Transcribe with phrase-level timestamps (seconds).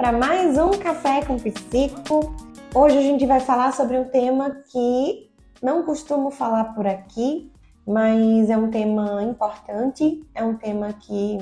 [0.00, 2.34] para mais um Café com Psico.
[2.74, 5.30] Hoje a gente vai falar sobre um tema que
[5.62, 7.52] não costumo falar por aqui,
[7.86, 11.36] mas é um tema importante, é um tema que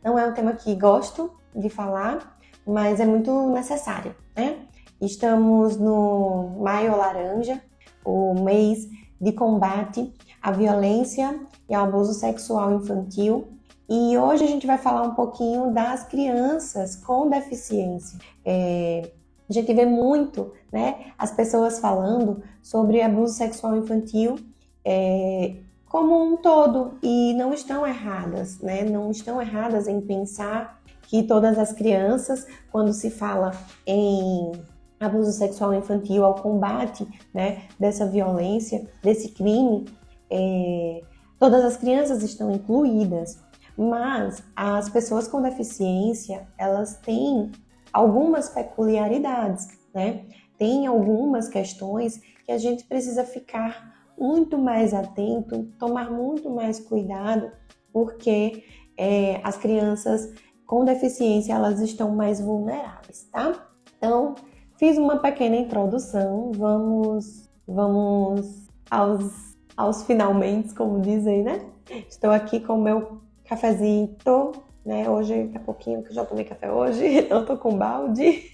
[0.00, 4.58] não é um tema que gosto de falar, mas é muito necessário, né?
[5.00, 7.60] Estamos no Maio Laranja,
[8.04, 8.88] o mês
[9.20, 11.36] de combate à violência
[11.68, 13.53] e ao abuso sexual infantil.
[13.88, 18.18] E hoje a gente vai falar um pouquinho das crianças com deficiência.
[18.44, 19.10] É,
[19.48, 24.36] a gente vê muito né, as pessoas falando sobre abuso sexual infantil
[24.84, 28.82] é, como um todo e não estão erradas, né?
[28.82, 33.52] Não estão erradas em pensar que todas as crianças, quando se fala
[33.86, 34.52] em
[34.98, 39.84] abuso sexual infantil, ao combate né, dessa violência, desse crime,
[40.30, 41.02] é,
[41.38, 43.38] todas as crianças estão incluídas,
[43.76, 47.50] mas as pessoas com deficiência elas têm
[47.92, 50.24] algumas peculiaridades, né?
[50.58, 57.50] Tem algumas questões que a gente precisa ficar muito mais atento, tomar muito mais cuidado,
[57.92, 58.64] porque
[58.96, 60.32] é, as crianças
[60.66, 63.68] com deficiência elas estão mais vulneráveis, tá?
[63.96, 64.34] Então
[64.76, 71.64] Fiz uma pequena introdução, vamos, vamos aos, aos finalmente, como dizem, né?
[72.08, 74.16] Estou aqui com meu cafezinho,
[74.84, 75.08] né?
[75.08, 78.50] Hoje, a pouquinho, que já tomei café hoje, não tô com balde.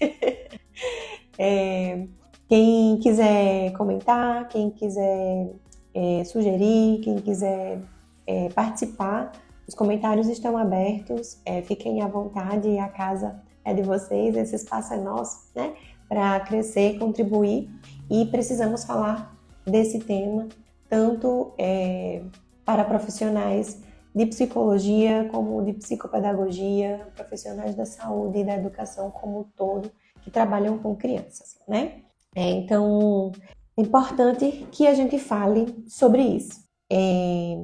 [1.37, 2.07] é,
[2.47, 5.51] quem quiser comentar, quem quiser
[5.93, 7.79] é, sugerir, quem quiser
[8.25, 9.31] é, participar,
[9.67, 14.93] os comentários estão abertos, é, fiquem à vontade, a casa é de vocês, esse espaço
[14.93, 15.73] é nosso, né?
[16.09, 17.69] para crescer, contribuir
[18.09, 19.33] e precisamos falar
[19.65, 20.49] desse tema
[20.89, 22.21] tanto é,
[22.65, 23.81] para profissionais
[24.13, 29.91] de psicologia como de psicopedagogia, profissionais da saúde e da educação como um todo
[30.21, 32.01] que trabalham com crianças, né?
[32.35, 33.31] É, então,
[33.77, 36.61] é importante que a gente fale sobre isso.
[36.91, 37.63] É,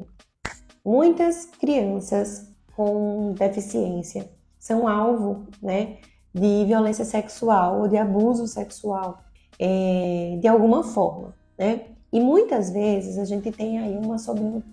[0.83, 4.29] muitas crianças com deficiência
[4.59, 5.97] são alvo, né,
[6.33, 9.19] de violência sexual ou de abuso sexual
[9.59, 11.96] é, de alguma forma, né?
[12.17, 14.15] E muitas vezes a gente tem aí uma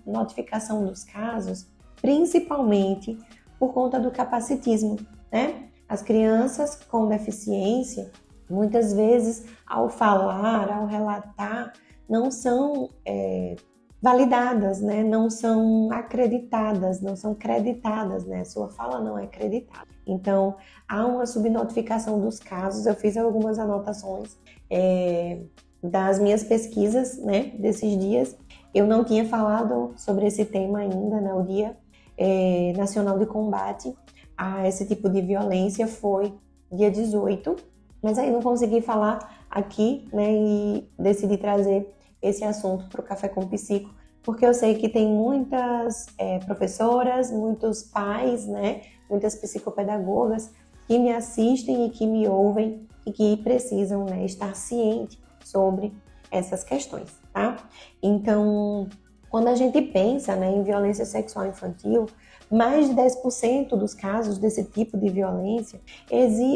[0.03, 1.67] notificação dos casos,
[2.01, 3.19] principalmente
[3.59, 4.97] por conta do capacitismo,
[5.31, 5.67] né?
[5.87, 8.11] As crianças com deficiência,
[8.49, 11.73] muitas vezes, ao falar, ao relatar,
[12.09, 13.55] não são é,
[14.01, 15.03] validadas, né?
[15.03, 18.43] Não são acreditadas, não são creditadas, né?
[18.43, 19.87] Sua fala não é acreditada.
[20.07, 20.55] Então,
[20.89, 22.87] há uma subnotificação dos casos.
[22.87, 24.35] Eu fiz algumas anotações
[24.67, 25.41] é,
[25.89, 27.51] das minhas pesquisas, né?
[27.57, 28.35] Desses dias.
[28.73, 31.33] Eu não tinha falado sobre esse tema ainda, né?
[31.33, 31.75] O Dia
[32.17, 33.95] é, Nacional de Combate
[34.37, 36.33] a esse tipo de violência foi
[36.71, 37.55] dia 18,
[38.01, 40.33] mas aí não consegui falar aqui, né?
[40.33, 43.93] E decidi trazer esse assunto para o Café com Psico,
[44.23, 50.51] porque eu sei que tem muitas é, professoras, muitos pais, né, muitas psicopedagogas
[50.87, 55.93] que me assistem e que me ouvem e que precisam né, estar cientes sobre
[56.31, 57.57] essas questões, tá?
[58.01, 58.89] Então,
[59.29, 62.07] quando a gente pensa né, em violência sexual infantil,
[62.51, 65.79] mais de 10% dos casos desse tipo de violência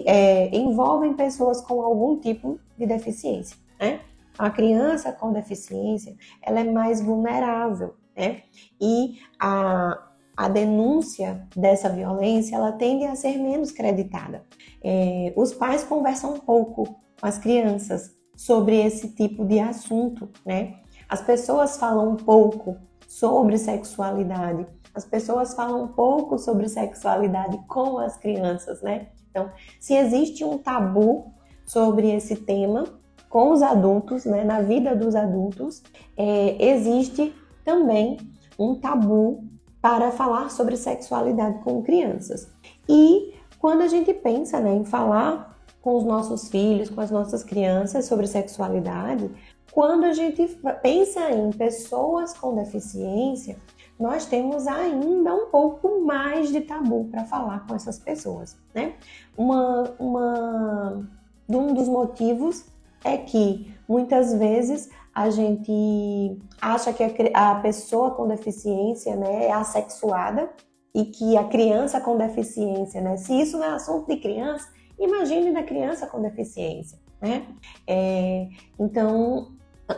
[0.06, 4.02] é, envolvem pessoas com algum tipo de deficiência, né?
[4.38, 8.44] A criança com deficiência, ela é mais vulnerável, né?
[8.80, 10.02] E a,
[10.38, 14.46] a denúncia dessa violência, ela tende a ser menos creditada.
[14.82, 20.76] É, os pais conversam pouco com as crianças sobre esse tipo de assunto, né?
[21.10, 27.98] As pessoas falam um pouco sobre sexualidade, as pessoas falam um pouco sobre sexualidade com
[27.98, 29.08] as crianças, né?
[29.30, 31.34] Então, se existe um tabu
[31.66, 32.86] sobre esse tema,
[33.30, 35.84] com os adultos, né, na vida dos adultos,
[36.16, 38.16] é, existe também
[38.58, 39.44] um tabu
[39.82, 42.50] para falar sobre sexualidade com crianças.
[42.88, 45.49] E quando a gente pensa né, em falar
[45.82, 49.30] com os nossos filhos, com as nossas crianças sobre sexualidade,
[49.72, 50.46] quando a gente
[50.82, 53.58] pensa em pessoas com deficiência,
[54.00, 58.94] nós temos ainda um pouco mais de tabu para falar com essas pessoas, né?
[59.38, 61.10] Uma, uma,
[61.50, 62.66] um dos motivos
[63.04, 67.04] é que muitas vezes a gente acha que
[67.34, 70.50] a, pessoa com deficiência né, é assexuada
[70.96, 73.18] e que a criança com deficiência, né?
[73.18, 74.68] Se isso não é assunto de criança,
[75.00, 77.46] imagine da criança com deficiência, né?
[77.88, 78.48] É,
[78.80, 79.52] então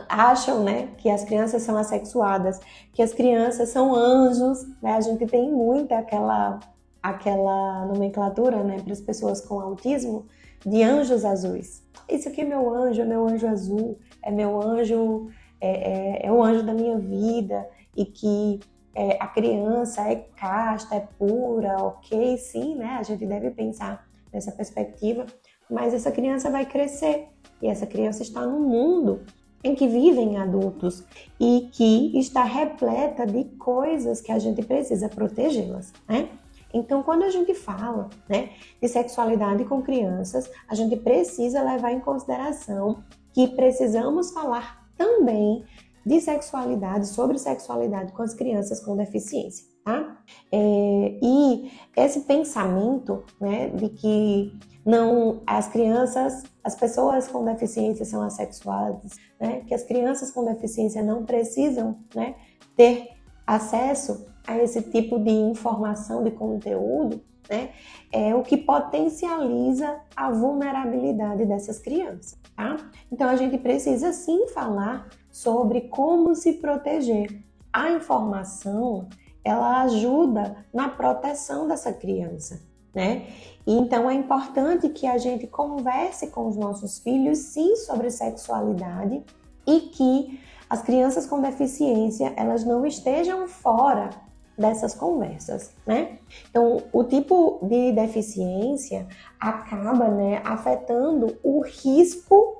[0.08, 2.58] acham, né, que as crianças são assexuadas,
[2.94, 4.94] que as crianças são anjos, né?
[4.94, 6.60] A gente tem muita aquela
[7.02, 10.26] aquela nomenclatura, né, para as pessoas com autismo
[10.64, 11.82] de anjos azuis.
[12.08, 15.28] Isso aqui é meu anjo, é meu anjo azul, é meu anjo,
[15.60, 18.60] é, é, é o anjo da minha vida e que
[18.94, 22.96] é, a criança é casta, é pura, ok, sim, né?
[23.00, 25.26] A gente deve pensar nessa perspectiva,
[25.70, 27.28] mas essa criança vai crescer
[27.60, 29.20] e essa criança está no mundo
[29.64, 31.04] em que vivem adultos
[31.38, 36.28] e que está repleta de coisas que a gente precisa protegê-las, né?
[36.74, 38.50] Então, quando a gente fala né,
[38.80, 45.64] de sexualidade com crianças, a gente precisa levar em consideração que precisamos falar também
[46.04, 50.16] de sexualidade, sobre sexualidade com as crianças com deficiência, tá?
[50.50, 54.52] É, e esse pensamento, né, de que
[54.84, 61.02] não as crianças, as pessoas com deficiência são assexuadas, né, que as crianças com deficiência
[61.02, 62.34] não precisam, né,
[62.76, 63.10] ter
[63.46, 67.70] acesso a esse tipo de informação, de conteúdo, né,
[68.12, 72.76] é o que potencializa a vulnerabilidade dessas crianças, tá?
[73.10, 77.42] Então a gente precisa sim falar sobre como se proteger.
[77.72, 79.08] A informação,
[79.44, 82.60] ela ajuda na proteção dessa criança,
[82.94, 83.26] né?
[83.66, 89.22] Então é importante que a gente converse com os nossos filhos sim sobre sexualidade
[89.66, 94.10] e que as crianças com deficiência, elas não estejam fora
[94.56, 96.18] dessas conversas, né?
[96.50, 99.06] Então, o tipo de deficiência
[99.40, 102.58] acaba, né, afetando o risco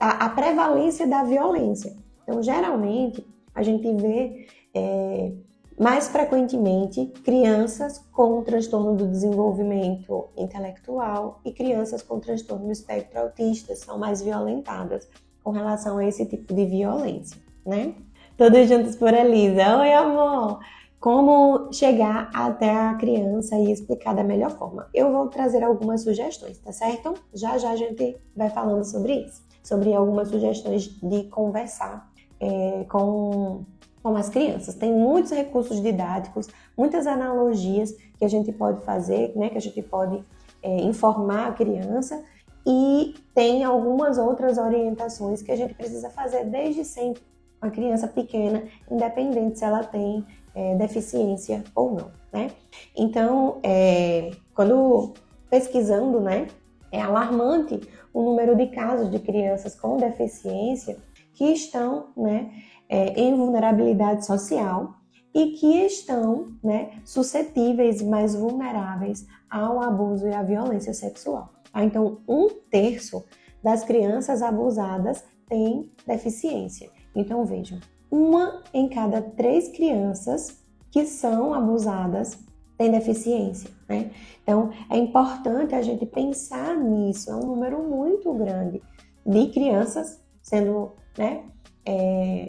[0.00, 1.96] a, a prevalência da violência.
[2.22, 5.32] Então, geralmente, a gente vê é,
[5.78, 13.74] mais frequentemente crianças com transtorno do desenvolvimento intelectual e crianças com transtorno do espectro autista
[13.74, 15.08] são mais violentadas
[15.42, 17.94] com relação a esse tipo de violência, né?
[18.36, 19.78] Todos juntos por Elisa.
[19.78, 20.60] Oi, amor!
[20.98, 24.88] Como chegar até a criança e explicar da melhor forma?
[24.92, 27.14] Eu vou trazer algumas sugestões, tá certo?
[27.32, 32.08] Já já a gente vai falando sobre isso sobre algumas sugestões de conversar
[32.38, 33.64] é, com,
[34.06, 34.74] com as crianças.
[34.74, 39.82] Tem muitos recursos didáticos, muitas analogias que a gente pode fazer, né, que a gente
[39.82, 40.22] pode
[40.62, 42.22] é, informar a criança
[42.64, 47.22] e tem algumas outras orientações que a gente precisa fazer desde sempre
[47.60, 50.24] com a criança pequena, independente se ela tem
[50.54, 52.50] é, deficiência ou não, né?
[52.96, 55.14] Então, é, quando
[55.50, 56.46] pesquisando, né,
[56.92, 57.80] é alarmante
[58.12, 60.96] o número de casos de crianças com deficiência
[61.34, 62.50] que estão né,
[62.88, 64.94] é, em vulnerabilidade social
[65.34, 71.50] e que estão né, suscetíveis e mais vulneráveis ao abuso e à violência sexual.
[71.72, 71.84] Tá?
[71.84, 73.24] Então, um terço
[73.62, 76.90] das crianças abusadas tem deficiência.
[77.14, 77.78] Então, vejam,
[78.10, 82.38] uma em cada três crianças que são abusadas
[82.78, 84.10] tem deficiência, né?
[84.42, 87.30] Então, é importante a gente pensar nisso.
[87.30, 88.82] É um número muito grande
[89.24, 91.44] de crianças sendo, né,
[91.84, 92.46] é,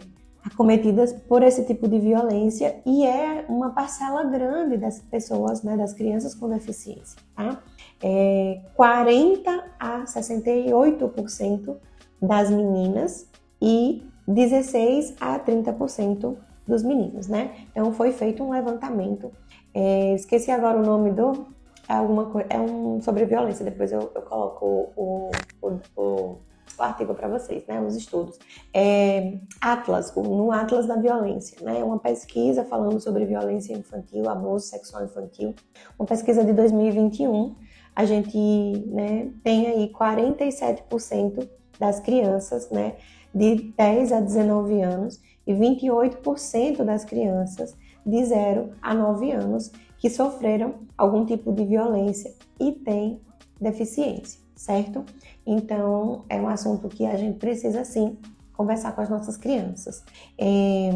[0.52, 5.92] acometidas por esse tipo de violência e é uma parcela grande das pessoas, né, das
[5.92, 7.62] crianças com deficiência, tá?
[8.02, 11.76] É 40 a 68%
[12.20, 13.28] das meninas
[13.60, 16.36] e 16 a 30%
[16.66, 17.52] dos meninos, né?
[17.70, 19.32] Então foi feito um levantamento
[19.74, 21.46] é, esqueci agora o nome do.
[21.88, 22.48] É alguma coisa.
[22.50, 23.64] É um sobre violência.
[23.64, 25.30] Depois eu, eu coloco o,
[25.62, 26.38] o, o,
[26.78, 27.80] o artigo para vocês, né?
[27.80, 28.38] Os estudos.
[28.72, 31.82] É, Atlas, no Atlas da Violência, né?
[31.82, 35.54] Uma pesquisa falando sobre violência infantil, abuso sexual infantil.
[35.98, 37.54] Uma pesquisa de 2021.
[37.94, 38.38] A gente
[38.86, 42.94] né, tem aí 47% das crianças, né?
[43.34, 50.08] De 10 a 19 anos e 28% das crianças de 0 a 9 anos que
[50.08, 53.20] sofreram algum tipo de violência e têm
[53.60, 55.04] deficiência, certo?
[55.46, 58.18] Então, é um assunto que a gente precisa sim
[58.52, 60.04] conversar com as nossas crianças.
[60.36, 60.90] É,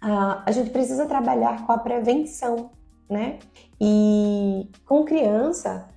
[0.00, 2.70] a, a gente precisa trabalhar com a prevenção,
[3.08, 3.38] né?
[3.80, 5.88] E com criança,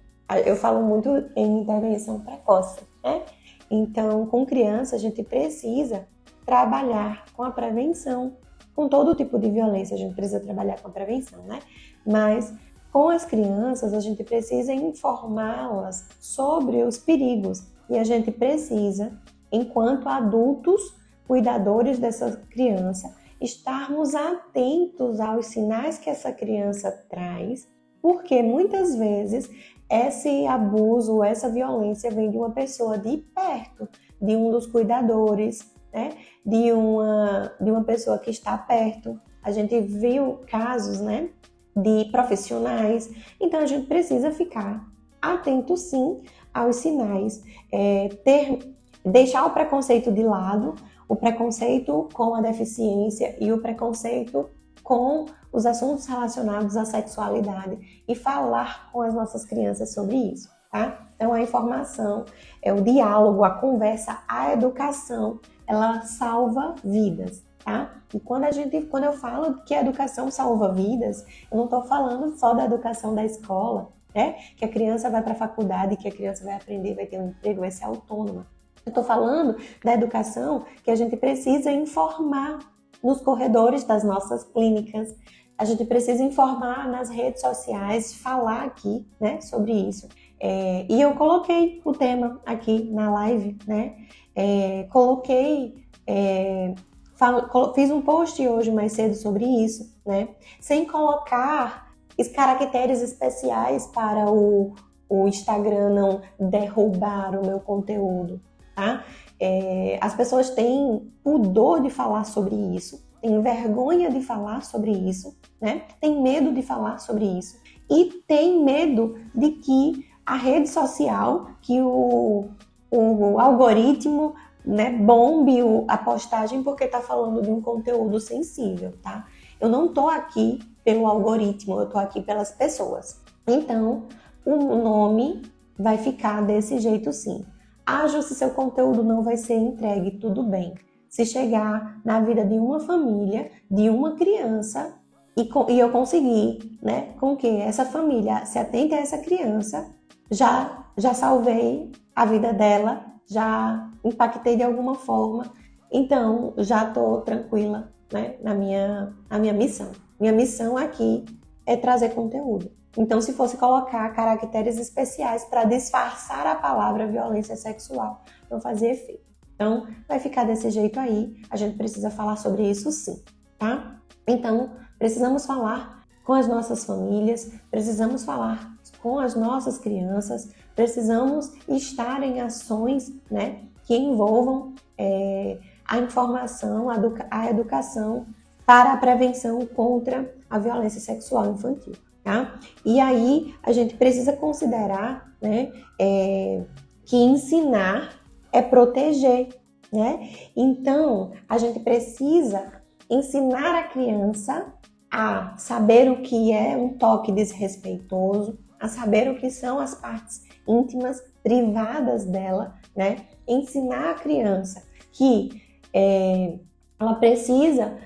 [0.45, 3.23] eu falo muito em intervenção precoce, né?
[3.69, 6.07] Então, com criança, a gente precisa
[6.45, 8.37] trabalhar com a prevenção
[8.75, 11.59] com todo tipo de violência, a gente precisa trabalhar com a prevenção, né?
[12.05, 12.53] Mas
[12.91, 19.13] com as crianças, a gente precisa informá-las sobre os perigos e a gente precisa,
[19.51, 20.95] enquanto adultos,
[21.27, 27.67] cuidadores dessa criança, estarmos atentos aos sinais que essa criança traz,
[28.01, 29.49] porque muitas vezes
[29.89, 33.89] esse abuso, essa violência vem de uma pessoa de perto,
[34.21, 36.11] de um dos cuidadores, né,
[36.45, 39.19] de uma, de uma pessoa que está perto.
[39.43, 41.29] A gente viu casos, né,
[41.75, 43.09] de profissionais.
[43.39, 44.85] Então a gente precisa ficar
[45.21, 46.21] atento sim
[46.53, 48.75] aos sinais, é, ter,
[49.05, 50.75] deixar o preconceito de lado,
[51.07, 54.49] o preconceito com a deficiência e o preconceito
[54.83, 61.07] com os assuntos relacionados à sexualidade e falar com as nossas crianças sobre isso, tá?
[61.15, 62.25] Então a informação,
[62.61, 67.93] é o diálogo, a conversa, a educação, ela salva vidas, tá?
[68.13, 71.83] E quando a gente, quando eu falo que a educação salva vidas, eu não estou
[71.83, 74.35] falando só da educação da escola, né?
[74.55, 77.29] Que a criança vai para a faculdade, que a criança vai aprender, vai ter um
[77.29, 78.45] emprego, vai ser autônoma.
[78.85, 82.59] Eu estou falando da educação que a gente precisa informar
[83.03, 85.15] nos corredores das nossas clínicas.
[85.57, 90.09] A gente precisa informar nas redes sociais, falar aqui, né, sobre isso.
[90.39, 93.95] É, e eu coloquei o tema aqui na live, né?
[94.35, 96.73] É, coloquei, é,
[97.21, 100.29] falo, fiz um post hoje mais cedo sobre isso, né?
[100.59, 101.91] Sem colocar
[102.33, 104.73] caracteres especiais para o,
[105.07, 108.41] o Instagram não derrubar o meu conteúdo,
[108.75, 109.03] tá?
[109.39, 115.37] É, as pessoas têm pudor de falar sobre isso, têm vergonha de falar sobre isso,
[115.61, 115.83] né?
[115.99, 121.79] Tem medo de falar sobre isso e tem medo de que a rede social, que
[121.81, 122.49] o,
[122.89, 124.33] o algoritmo
[124.65, 129.25] né, bombe a postagem porque está falando de um conteúdo sensível, tá?
[129.59, 133.19] Eu não estou aqui pelo algoritmo, eu estou aqui pelas pessoas.
[133.47, 134.03] Então,
[134.45, 135.41] o nome
[135.77, 137.45] vai ficar desse jeito sim.
[137.85, 140.73] Ajo se seu conteúdo não vai ser entregue, tudo bem.
[141.09, 144.95] Se chegar na vida de uma família, de uma criança,
[145.37, 149.89] e, e eu conseguir, né, com que essa família se atente a essa criança,
[150.29, 155.51] já, já salvei a vida dela, já impactei de alguma forma,
[155.91, 159.91] então já estou tranquila né, na, minha, na minha missão.
[160.19, 161.25] Minha missão aqui
[161.65, 162.71] é trazer conteúdo.
[162.97, 169.23] Então, se fosse colocar caracteres especiais para disfarçar a palavra violência sexual, não fazia efeito.
[169.55, 171.41] Então, vai ficar desse jeito aí.
[171.49, 173.23] A gente precisa falar sobre isso sim,
[173.57, 174.01] tá?
[174.27, 182.21] Então, precisamos falar com as nossas famílias, precisamos falar com as nossas crianças, precisamos estar
[182.23, 188.25] em ações, né, que envolvam é, a informação, a, educa a educação
[188.65, 191.93] para a prevenção contra a violência sexual infantil.
[192.23, 192.59] Tá?
[192.85, 196.63] E aí a gente precisa considerar né, é,
[197.05, 198.21] que ensinar
[198.51, 199.49] é proteger.
[199.91, 200.29] Né?
[200.55, 204.73] Então a gente precisa ensinar a criança
[205.11, 210.43] a saber o que é um toque desrespeitoso, a saber o que são as partes
[210.65, 213.17] íntimas privadas dela, né?
[213.47, 215.61] Ensinar a criança que
[215.93, 216.55] é,
[216.99, 217.97] ela precisa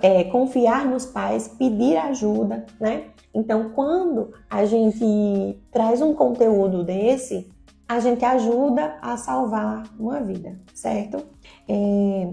[0.00, 3.06] é, confiar nos pais, pedir ajuda, né?
[3.34, 7.50] Então, quando a gente traz um conteúdo desse,
[7.88, 11.24] a gente ajuda a salvar uma vida, certo?
[11.68, 12.28] É,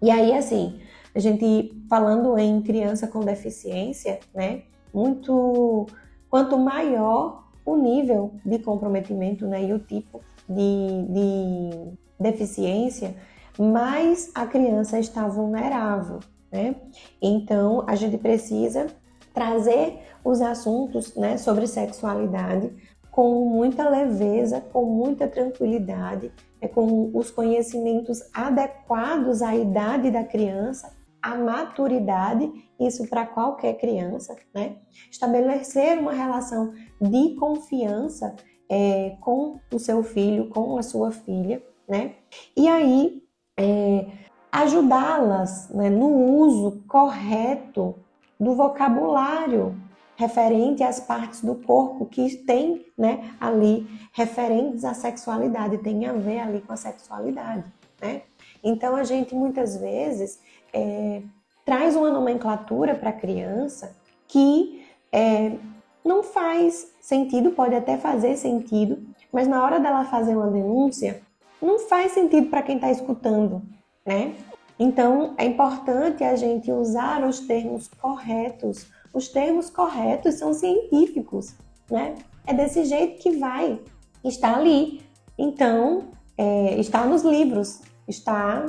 [0.00, 0.80] e aí, assim,
[1.14, 4.62] a gente falando em criança com deficiência, né?
[4.92, 5.86] Muito
[6.28, 13.14] quanto maior o nível de comprometimento, né, e o tipo de, de deficiência,
[13.58, 16.74] mais a criança está vulnerável, né?
[17.20, 18.86] Então, a gente precisa
[19.34, 22.70] trazer os assuntos né, sobre sexualidade
[23.10, 30.90] com muita leveza, com muita tranquilidade, é, com os conhecimentos adequados à idade da criança,
[31.20, 32.50] à maturidade,
[32.86, 34.76] isso para qualquer criança, né?
[35.10, 38.34] Estabelecer uma relação de confiança
[38.68, 42.14] é, com o seu filho, com a sua filha, né?
[42.56, 43.22] E aí
[43.56, 44.06] é,
[44.50, 47.94] ajudá-las né, no uso correto
[48.38, 49.74] do vocabulário
[50.16, 56.40] referente às partes do corpo que tem né, ali referentes à sexualidade, tem a ver
[56.40, 57.64] ali com a sexualidade.
[58.00, 58.22] Né?
[58.62, 60.40] Então a gente muitas vezes
[60.72, 61.22] é,
[61.64, 65.56] traz uma nomenclatura para a criança que é,
[66.04, 68.98] não faz sentido, pode até fazer sentido,
[69.32, 71.22] mas na hora dela fazer uma denúncia,
[71.60, 73.62] não faz sentido para quem está escutando,
[74.04, 74.34] né?
[74.78, 78.86] Então, é importante a gente usar os termos corretos.
[79.14, 81.54] Os termos corretos são científicos,
[81.88, 82.16] né?
[82.46, 83.78] É desse jeito que vai.
[84.24, 85.02] Está ali.
[85.38, 88.66] Então, é, está nos livros, está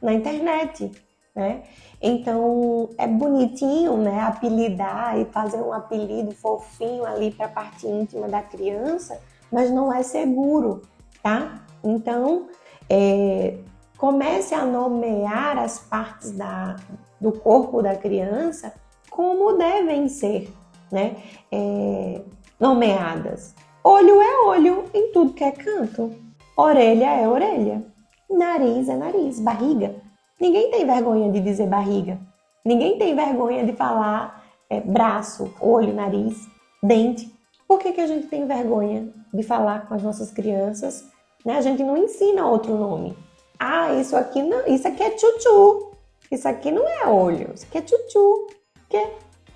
[0.00, 0.90] na internet,
[1.36, 1.62] né?
[2.00, 4.22] Então, é bonitinho, né?
[4.22, 9.20] Apelidar e fazer um apelido fofinho ali para a parte íntima da criança,
[9.52, 10.80] mas não é seguro,
[11.22, 11.62] tá?
[11.84, 12.46] Então,
[12.88, 13.58] é,
[13.98, 16.76] comece a nomear as partes da,
[17.20, 18.72] do corpo da criança
[19.10, 20.52] como devem ser
[20.92, 21.16] né,
[21.50, 22.20] é,
[22.60, 23.54] nomeadas.
[23.82, 26.14] olho é olho em tudo que é canto.
[26.56, 27.84] Orelha é orelha.
[28.30, 29.40] Nariz é nariz.
[29.40, 30.05] Barriga.
[30.40, 32.18] Ninguém tem vergonha de dizer barriga.
[32.64, 36.46] Ninguém tem vergonha de falar é, braço, olho, nariz,
[36.82, 37.32] dente.
[37.66, 41.04] Por que, que a gente tem vergonha de falar com as nossas crianças?
[41.44, 41.56] Né?
[41.56, 43.16] A gente não ensina outro nome.
[43.58, 45.92] Ah, isso aqui não, isso aqui é tchutchu.
[46.30, 48.48] Isso aqui não é olho, isso aqui é tchutchu.
[48.88, 49.06] Que,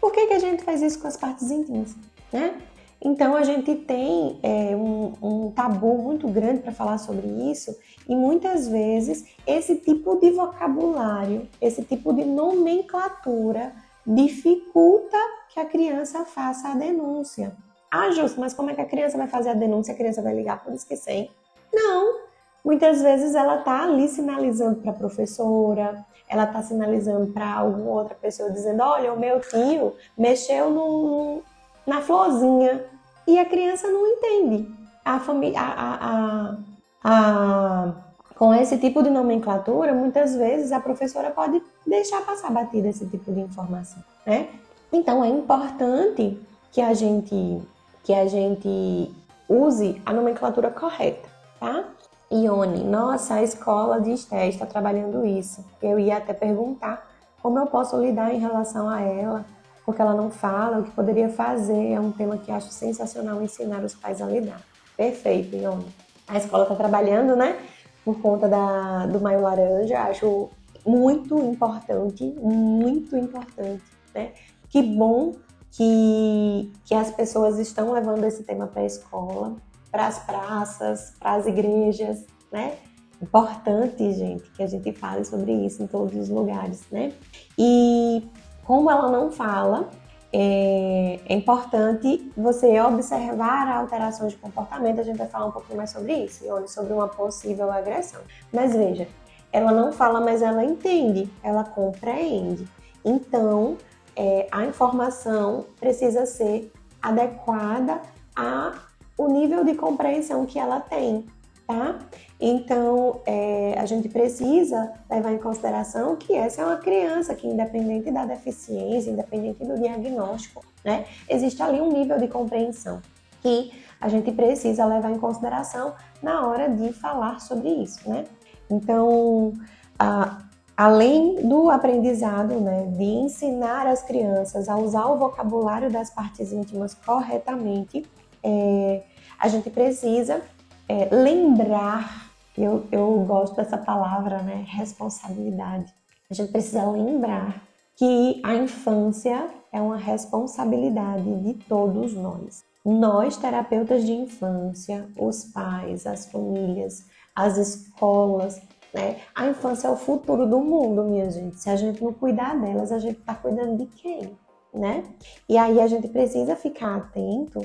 [0.01, 1.95] por que, que a gente faz isso com as partes íntimas?
[2.33, 2.55] Né?
[3.03, 7.75] Então a gente tem é, um, um tabu muito grande para falar sobre isso
[8.09, 13.73] e muitas vezes esse tipo de vocabulário, esse tipo de nomenclatura
[14.07, 15.17] dificulta
[15.49, 17.57] que a criança faça a denúncia.
[17.91, 19.95] Ah, Justo, mas como é que a criança vai fazer a denúncia?
[19.95, 21.31] A criança vai ligar por esquecer?
[21.73, 22.21] Não.
[22.65, 28.15] Muitas vezes ela está ali sinalizando para a professora, ela está sinalizando para alguma outra
[28.15, 31.43] pessoa, dizendo: Olha, o meu tio mexeu no,
[31.87, 32.85] na florzinha.
[33.31, 34.69] E a criança não entende.
[35.05, 35.61] A família.
[35.61, 36.57] A, a,
[37.05, 37.93] a,
[38.35, 43.31] com esse tipo de nomenclatura, muitas vezes a professora pode deixar passar batida esse tipo
[43.33, 44.49] de informação, né?
[44.93, 46.41] Então é importante
[46.73, 47.63] que a gente
[48.03, 49.15] que a gente
[49.49, 51.29] use a nomenclatura correta,
[51.61, 51.85] tá?
[52.33, 55.65] Ione, nossa, a escola de Esté está trabalhando isso.
[55.81, 57.09] Eu ia até perguntar
[57.41, 59.45] como eu posso lidar em relação a ela,
[59.91, 61.93] porque ela não fala, o que poderia fazer.
[61.93, 64.63] É um tema que acho sensacional ensinar os pais a lidar.
[64.97, 65.87] Perfeito, Ione.
[66.29, 67.59] A escola está trabalhando, né?
[68.05, 70.49] Por conta da, do Maio Laranja, acho
[70.87, 73.83] muito importante, muito importante,
[74.15, 74.31] né?
[74.69, 75.33] Que bom
[75.73, 79.57] que, que as pessoas estão levando esse tema para a escola,
[79.91, 82.77] para as praças, para as igrejas, né?
[83.21, 87.13] Importante, gente, que a gente fale sobre isso em todos os lugares, né?
[87.59, 88.23] E
[88.71, 89.91] como ela não fala,
[90.33, 95.01] é, é, importante você observar alterações de comportamento.
[95.01, 98.21] A gente vai falar um pouquinho mais sobre isso, sobre uma possível agressão.
[98.53, 99.09] Mas veja,
[99.53, 102.65] ela não fala, mas ela entende, ela compreende.
[103.05, 103.77] Então,
[104.15, 108.01] é, a informação precisa ser adequada
[108.37, 111.27] ao nível de compreensão que ela tem,
[111.67, 111.99] tá?
[112.41, 118.11] Então, é, a gente precisa levar em consideração que essa é uma criança que, independente
[118.11, 123.03] da deficiência, independente do diagnóstico, né, existe ali um nível de compreensão
[123.43, 128.25] que a gente precisa levar em consideração na hora de falar sobre isso, né?
[128.71, 129.53] Então,
[129.99, 130.39] a,
[130.77, 136.95] além do aprendizado, né, de ensinar as crianças a usar o vocabulário das partes íntimas
[136.95, 138.07] corretamente,
[138.43, 139.03] é,
[139.39, 140.41] a gente precisa
[140.89, 145.93] é, lembrar, eu, eu gosto dessa palavra, né, responsabilidade.
[146.31, 147.63] A gente precisa lembrar
[147.97, 152.63] que a infância é uma responsabilidade de todos nós.
[152.85, 158.61] Nós, terapeutas de infância, os pais, as famílias, as escolas,
[158.93, 159.21] né?
[159.35, 161.61] A infância é o futuro do mundo, minha gente.
[161.61, 164.37] Se a gente não cuidar delas, a gente está cuidando de quem?
[164.73, 165.03] Né?
[165.49, 167.61] E aí a gente precisa ficar atento,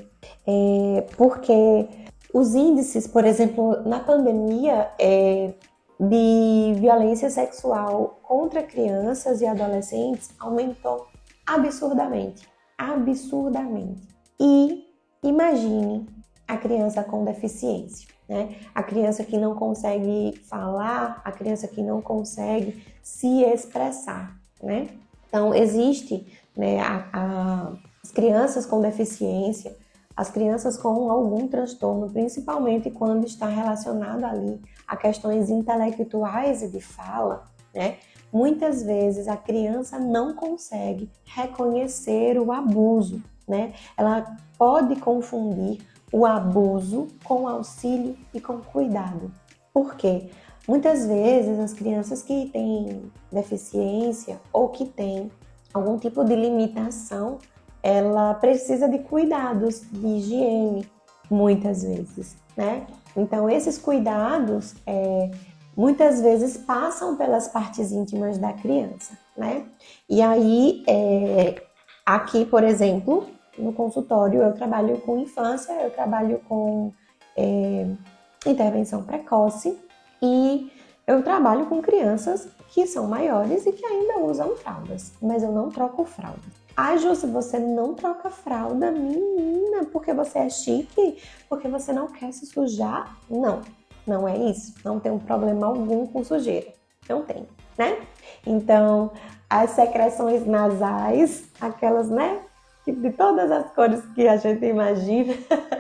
[0.46, 1.88] é, porque
[2.38, 5.54] os índices, por exemplo, na pandemia é,
[6.00, 11.08] de violência sexual contra crianças e adolescentes aumentou
[11.46, 14.08] absurdamente, absurdamente.
[14.40, 14.86] E
[15.24, 16.08] imagine
[16.48, 18.56] a criança com deficiência né?
[18.74, 24.90] A criança que não consegue falar, a criança que não consegue se expressar, né?
[25.28, 29.76] Então, existe né, a, a, as crianças com deficiência,
[30.16, 36.80] as crianças com algum transtorno, principalmente quando está relacionado ali a questões intelectuais e de
[36.80, 37.98] fala, né?
[38.32, 43.74] Muitas vezes a criança não consegue reconhecer o abuso, né?
[43.98, 49.32] Ela pode confundir o abuso com auxílio e com cuidado.
[49.74, 50.30] Por quê?
[50.68, 55.32] Muitas vezes as crianças que têm deficiência ou que têm
[55.74, 57.38] algum tipo de limitação,
[57.86, 60.90] ela precisa de cuidados de higiene,
[61.30, 62.88] muitas vezes, né?
[63.16, 65.30] Então esses cuidados é,
[65.78, 69.68] muitas vezes passam pelas partes íntimas da criança, né?
[70.10, 71.62] E aí é,
[72.04, 76.92] aqui, por exemplo, no consultório eu trabalho com infância, eu trabalho com
[77.38, 77.86] é,
[78.48, 79.78] intervenção precoce
[80.24, 80.72] e
[81.06, 85.70] eu trabalho com crianças que são maiores e que ainda usam fraldas, mas eu não
[85.70, 86.65] troco fralda.
[86.78, 91.22] Ai, se você não troca fralda, menina, porque você é chique?
[91.48, 93.16] Porque você não quer se sujar?
[93.30, 93.62] Não,
[94.06, 94.74] não é isso.
[94.84, 96.74] Não tem um problema algum com sujeira.
[97.08, 97.98] Não tem, né?
[98.46, 99.12] Então,
[99.50, 102.42] as secreções nasais, aquelas, né,
[102.86, 105.34] de todas as cores que a gente imagina,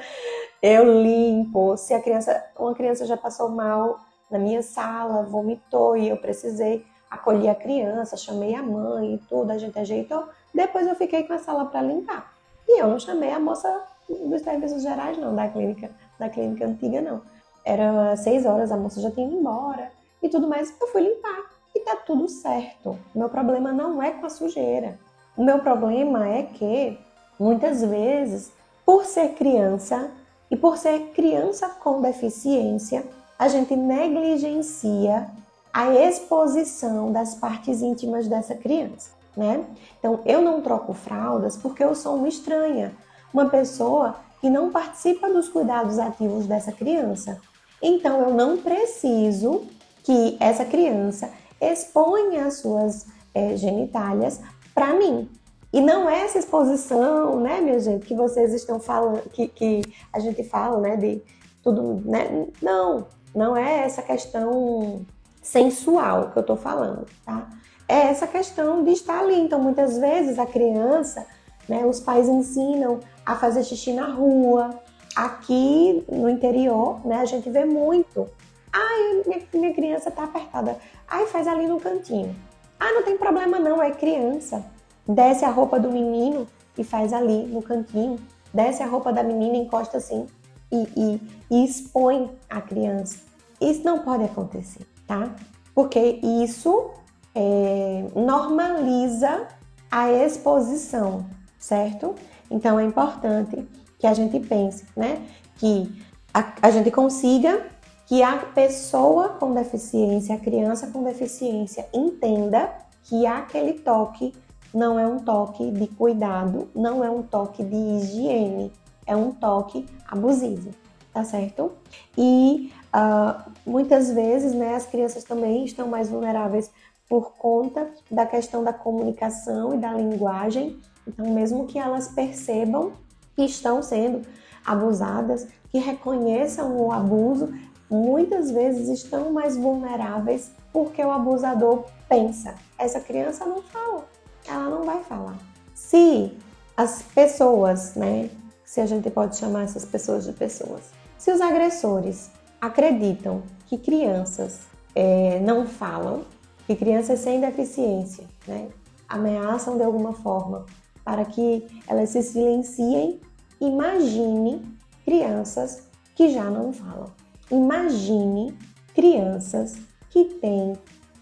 [0.63, 1.75] eu limpo.
[1.75, 3.99] Se a criança, uma criança já passou mal
[4.31, 9.51] na minha sala, vomitou e eu precisei acolher a criança, chamei a mãe e tudo,
[9.51, 10.27] a gente ajeitou.
[10.53, 12.33] Depois eu fiquei com a sala para limpar.
[12.67, 13.69] E eu não chamei a moça
[14.07, 17.21] dos serviços gerais, não, da clínica, da clínica antiga, não.
[17.63, 20.73] Era seis horas, a moça já tinha ido embora e tudo mais.
[20.79, 22.97] Eu fui limpar e tá tudo certo.
[23.13, 24.99] Meu problema não é com a sujeira.
[25.35, 26.97] O meu problema é que,
[27.39, 28.51] muitas vezes,
[28.85, 30.11] por ser criança
[30.49, 33.03] e por ser criança com deficiência,
[33.37, 35.27] a gente negligencia
[35.75, 39.65] a exposição das partes íntimas dessa criança, né?
[39.99, 42.95] Então, eu não troco fraldas porque eu sou uma estranha,
[43.33, 47.41] uma pessoa que não participa dos cuidados ativos dessa criança.
[47.81, 49.63] Então, eu não preciso
[50.01, 54.39] que essa criança exponha as suas é, genitálias
[54.73, 55.29] para mim.
[55.73, 59.81] E não é essa exposição, né, minha gente, que vocês estão falando, que, que
[60.13, 61.21] a gente fala, né, de
[61.61, 62.47] tudo, né?
[62.61, 65.05] Não, não é essa questão
[65.45, 67.47] sensual que eu tô falando, tá?
[67.87, 69.39] É essa questão de estar ali.
[69.39, 71.25] Então, muitas vezes a criança,
[71.69, 74.71] né, os pais ensinam a fazer xixi na rua.
[75.15, 78.27] Aqui no interior, né, a gente vê muito.
[78.73, 80.77] Ai, minha, minha criança tá apertada.
[81.07, 82.35] Ai, faz ali no cantinho.
[82.79, 84.65] Ah, não tem problema não, é criança.
[85.07, 88.17] Desce a roupa do menino e faz ali no cantinho.
[88.51, 90.25] Desce a roupa da menina, encosta assim
[90.71, 93.19] e, e, e expõe a criança.
[93.61, 95.35] Isso não pode acontecer, tá?
[95.73, 96.91] Porque isso
[97.33, 99.47] é, normaliza
[99.91, 101.25] a exposição,
[101.57, 102.15] certo?
[102.49, 103.67] Então é importante
[103.99, 105.21] que a gente pense, né?
[105.57, 105.91] Que
[106.33, 107.65] a, a gente consiga
[108.05, 112.71] que a pessoa com deficiência, a criança com deficiência, entenda
[113.03, 114.33] que aquele toque
[114.73, 118.71] não é um toque de cuidado, não é um toque de higiene,
[119.05, 120.71] é um toque abusivo,
[121.15, 121.71] tá certo?
[122.17, 126.69] E uh, muitas vezes, né, as crianças também estão mais vulneráveis
[127.07, 130.77] por conta da questão da comunicação e da linguagem.
[131.07, 132.91] Então, mesmo que elas percebam
[133.33, 134.27] que estão sendo
[134.65, 137.53] abusadas, que reconheçam o abuso,
[137.89, 144.05] muitas vezes estão mais vulneráveis porque o abusador pensa: essa criança não fala,
[144.45, 145.37] ela não vai falar.
[145.73, 146.37] Se
[146.75, 148.29] as pessoas, né,
[148.65, 150.91] se a gente pode chamar essas pessoas de pessoas,
[151.25, 152.29] se os agressores
[152.61, 154.59] acreditam que crianças
[154.93, 156.23] é, não falam,
[156.67, 158.67] que crianças sem deficiência, né,
[159.09, 160.67] ameaçam de alguma forma
[161.03, 163.19] para que elas se silenciem,
[163.59, 164.61] imagine
[165.03, 167.07] crianças que já não falam.
[167.49, 168.55] Imagine
[168.93, 169.77] crianças
[170.11, 170.73] que têm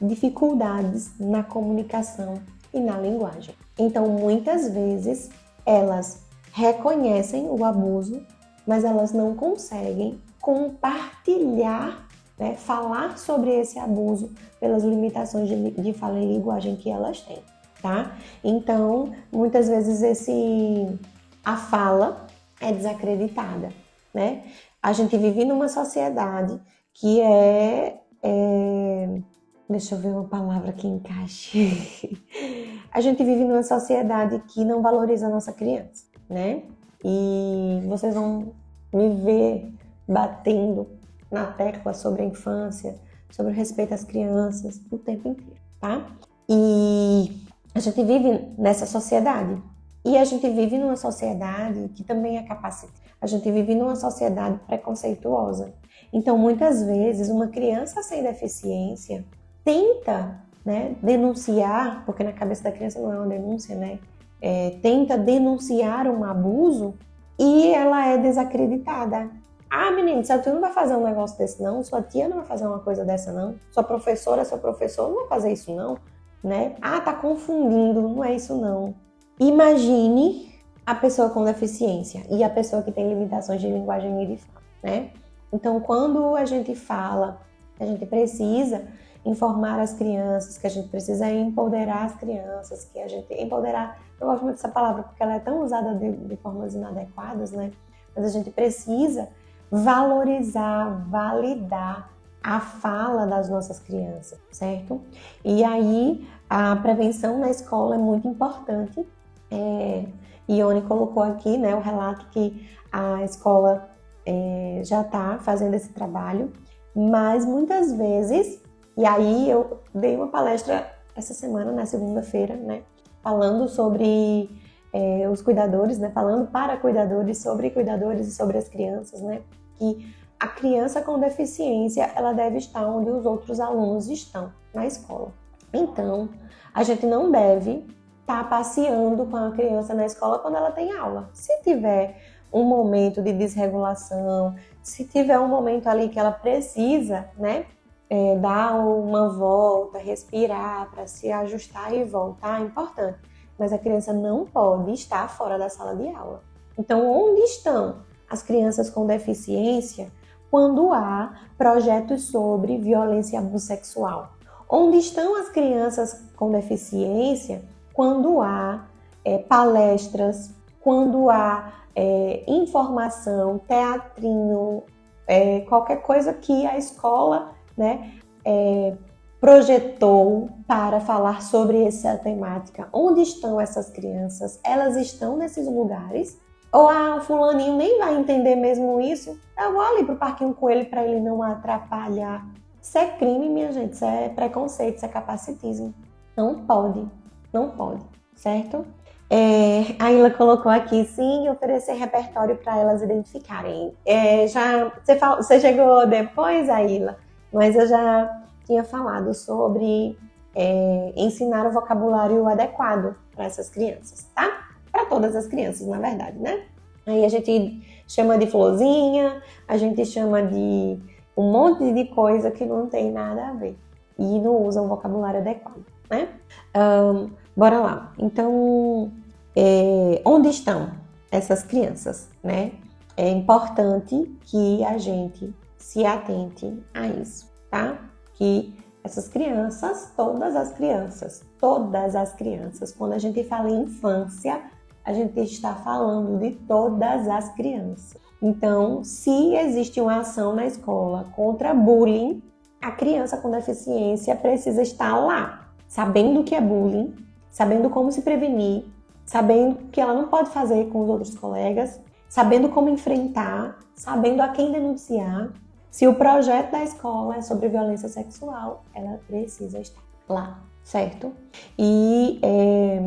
[0.02, 2.42] dificuldades na comunicação
[2.74, 3.56] e na linguagem.
[3.80, 5.30] Então, muitas vezes,
[5.66, 8.22] elas reconhecem o abuso,
[8.65, 16.19] mas elas não conseguem compartilhar, né, falar sobre esse abuso pelas limitações de, de fala
[16.19, 17.39] e linguagem que elas têm,
[17.82, 18.17] tá?
[18.43, 20.99] Então, muitas vezes esse
[21.43, 22.28] a fala
[22.60, 23.71] é desacreditada,
[24.13, 24.43] né?
[24.82, 26.60] A gente vive numa sociedade
[26.93, 29.21] que é, é
[29.69, 32.19] deixa eu ver uma palavra que encaixe.
[32.91, 36.63] a gente vive numa sociedade que não valoriza a nossa criança, né?
[37.04, 38.54] E vocês vão
[38.94, 39.74] me ver
[40.08, 40.88] batendo
[41.30, 42.96] na tecla sobre a infância,
[43.32, 46.08] sobre o respeito às crianças o tempo inteiro, tá?
[46.48, 47.42] E
[47.74, 49.62] a gente vive nessa sociedade.
[50.06, 54.60] E a gente vive numa sociedade que também é capacitada a gente vive numa sociedade
[54.68, 55.74] preconceituosa.
[56.12, 59.24] Então, muitas vezes, uma criança sem deficiência
[59.63, 63.98] tenta né, denunciar, porque na cabeça da criança não é uma denúncia, né?
[64.45, 66.95] É, tenta denunciar um abuso
[67.39, 69.32] e ela é desacreditada.
[69.69, 72.45] Ah, menino, sua tia não vai fazer um negócio desse não, sua tia não vai
[72.45, 75.97] fazer uma coisa dessa não, sua professora, seu professor não vai fazer isso não,
[76.43, 76.75] né?
[76.82, 78.93] Ah, tá confundindo, não é isso não.
[79.39, 80.53] Imagine
[80.86, 84.62] a pessoa com deficiência e a pessoa que tem limitações de linguagem e de fala,
[84.84, 85.10] né?
[85.53, 87.39] Então, quando a gente fala,
[87.79, 88.84] a gente precisa
[89.25, 94.28] informar as crianças, que a gente precisa empoderar as crianças, que a gente empoderar, eu
[94.28, 97.72] gosto muito dessa palavra porque ela é tão usada de, de formas inadequadas, né?
[98.16, 99.28] Mas a gente precisa
[99.70, 102.10] valorizar, validar
[102.44, 105.02] a fala das nossas crianças, certo?
[105.44, 109.06] E aí a prevenção na escola é muito importante.
[109.50, 110.06] É,
[110.48, 113.90] Ione colocou aqui né, o relato que a escola
[114.26, 116.52] é, já está fazendo esse trabalho,
[116.96, 118.62] mas muitas vezes,
[118.98, 122.84] e aí eu dei uma palestra essa semana, na segunda-feira, né,
[123.24, 124.50] falando sobre
[124.92, 129.42] é, os cuidadores, né, falando para cuidadores, sobre cuidadores e sobre as crianças, né,
[129.76, 135.32] que a criança com deficiência ela deve estar onde os outros alunos estão na escola.
[135.74, 136.30] Então,
[136.74, 137.86] a gente não deve
[138.22, 141.30] estar tá passeando com a criança na escola quando ela tem aula.
[141.34, 142.18] Se tiver
[142.52, 147.66] um momento de desregulação, se tiver um momento ali que ela precisa, né,
[148.10, 153.18] é, dar uma volta, respirar para se ajustar e voltar, é importante.
[153.58, 156.42] Mas a criança não pode estar fora da sala de aula.
[156.78, 157.98] Então, onde estão
[158.30, 160.12] as crianças com deficiência
[160.50, 164.34] quando há projetos sobre violência e abuso sexual?
[164.70, 167.63] Onde estão as crianças com deficiência
[167.94, 168.86] quando há
[169.24, 174.84] é, palestras, quando há é, informação, teatrinho,
[175.28, 178.12] é, qualquer coisa que a escola né,
[178.46, 178.94] é,
[179.40, 182.88] projetou para falar sobre essa temática.
[182.94, 184.60] Onde estão essas crianças?
[184.64, 186.40] Elas estão nesses lugares?
[186.72, 189.40] Ou o fulaninho nem vai entender mesmo isso?
[189.60, 192.46] Eu vou ali pro parquinho com ele para ele não atrapalhar.
[192.82, 193.94] Isso é crime, minha gente.
[193.94, 195.94] Isso é preconceito, isso é capacitismo.
[196.36, 197.06] Não pode,
[197.52, 198.02] não pode,
[198.36, 198.86] certo?
[199.30, 203.94] É, a Ila colocou aqui, sim, oferecer repertório para elas identificarem.
[204.06, 207.18] É, já você, fal, você chegou depois, Aila,
[207.54, 210.18] mas eu já tinha falado sobre
[210.56, 214.68] é, ensinar o vocabulário adequado para essas crianças, tá?
[214.92, 216.63] Para todas as crianças, na verdade, né?
[217.06, 220.98] Aí a gente chama de florzinha, a gente chama de
[221.36, 223.78] um monte de coisa que não tem nada a ver
[224.18, 226.30] e não usa o vocabulário adequado, né?
[226.76, 228.13] Um, bora lá.
[228.18, 229.12] Então,
[229.56, 230.92] é, onde estão
[231.32, 232.72] essas crianças, né?
[233.18, 238.00] É importante que a gente se atente a isso, tá?
[238.36, 244.63] Que essas crianças, todas as crianças, todas as crianças, quando a gente fala em infância,
[245.04, 248.15] a gente está falando de todas as crianças.
[248.41, 252.41] Então, se existe uma ação na escola contra bullying,
[252.82, 257.13] a criança com deficiência precisa estar lá, sabendo o que é bullying,
[257.52, 258.86] sabendo como se prevenir,
[259.26, 264.48] sabendo que ela não pode fazer com os outros colegas, sabendo como enfrentar, sabendo a
[264.48, 265.52] quem denunciar.
[265.93, 271.32] Se o projeto da escola é sobre violência sexual, ela precisa estar lá, certo?
[271.77, 272.97] E é,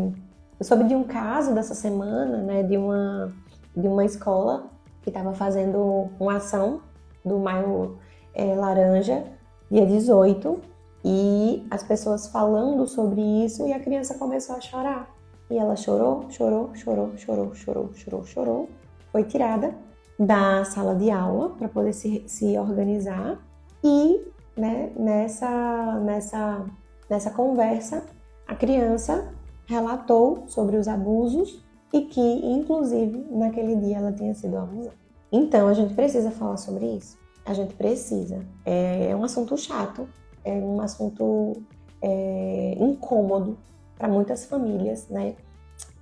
[0.56, 3.34] eu soube de um caso dessa semana, né, de uma,
[3.76, 4.70] de uma escola
[5.02, 6.80] que estava fazendo uma ação
[7.24, 7.98] do Maio
[8.32, 9.24] é, Laranja,
[9.68, 10.60] dia 18,
[11.04, 15.12] e as pessoas falando sobre isso e a criança começou a chorar.
[15.50, 18.68] E ela chorou, chorou, chorou, chorou, chorou, chorou, chorou.
[19.10, 19.74] Foi tirada
[20.18, 23.38] da sala de aula para poder se, se organizar
[23.84, 24.24] e
[24.56, 26.64] né, nessa, nessa,
[27.08, 28.02] nessa conversa
[28.46, 29.32] a criança
[29.66, 31.60] relatou sobre os abusos
[31.92, 34.94] e que, inclusive, naquele dia ela tinha sido abusada.
[35.30, 37.18] Então, a gente precisa falar sobre isso.
[37.44, 38.44] A gente precisa.
[38.64, 40.08] É, é um assunto chato,
[40.44, 41.62] é um assunto
[42.00, 43.58] é, incômodo
[43.98, 45.34] para muitas famílias, né?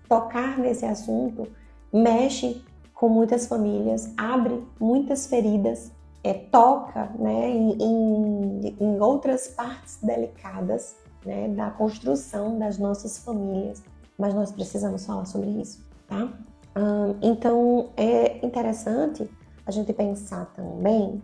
[0.08, 1.48] Tocar nesse assunto
[1.92, 2.62] mexe
[2.94, 5.90] com muitas famílias, abre muitas feridas,
[6.22, 13.82] é, toca né, em, em, outras partes delicadas né, da construção das nossas famílias,
[14.18, 16.32] mas nós precisamos falar sobre isso, tá?
[17.22, 19.30] então é interessante
[19.64, 21.22] a gente pensar também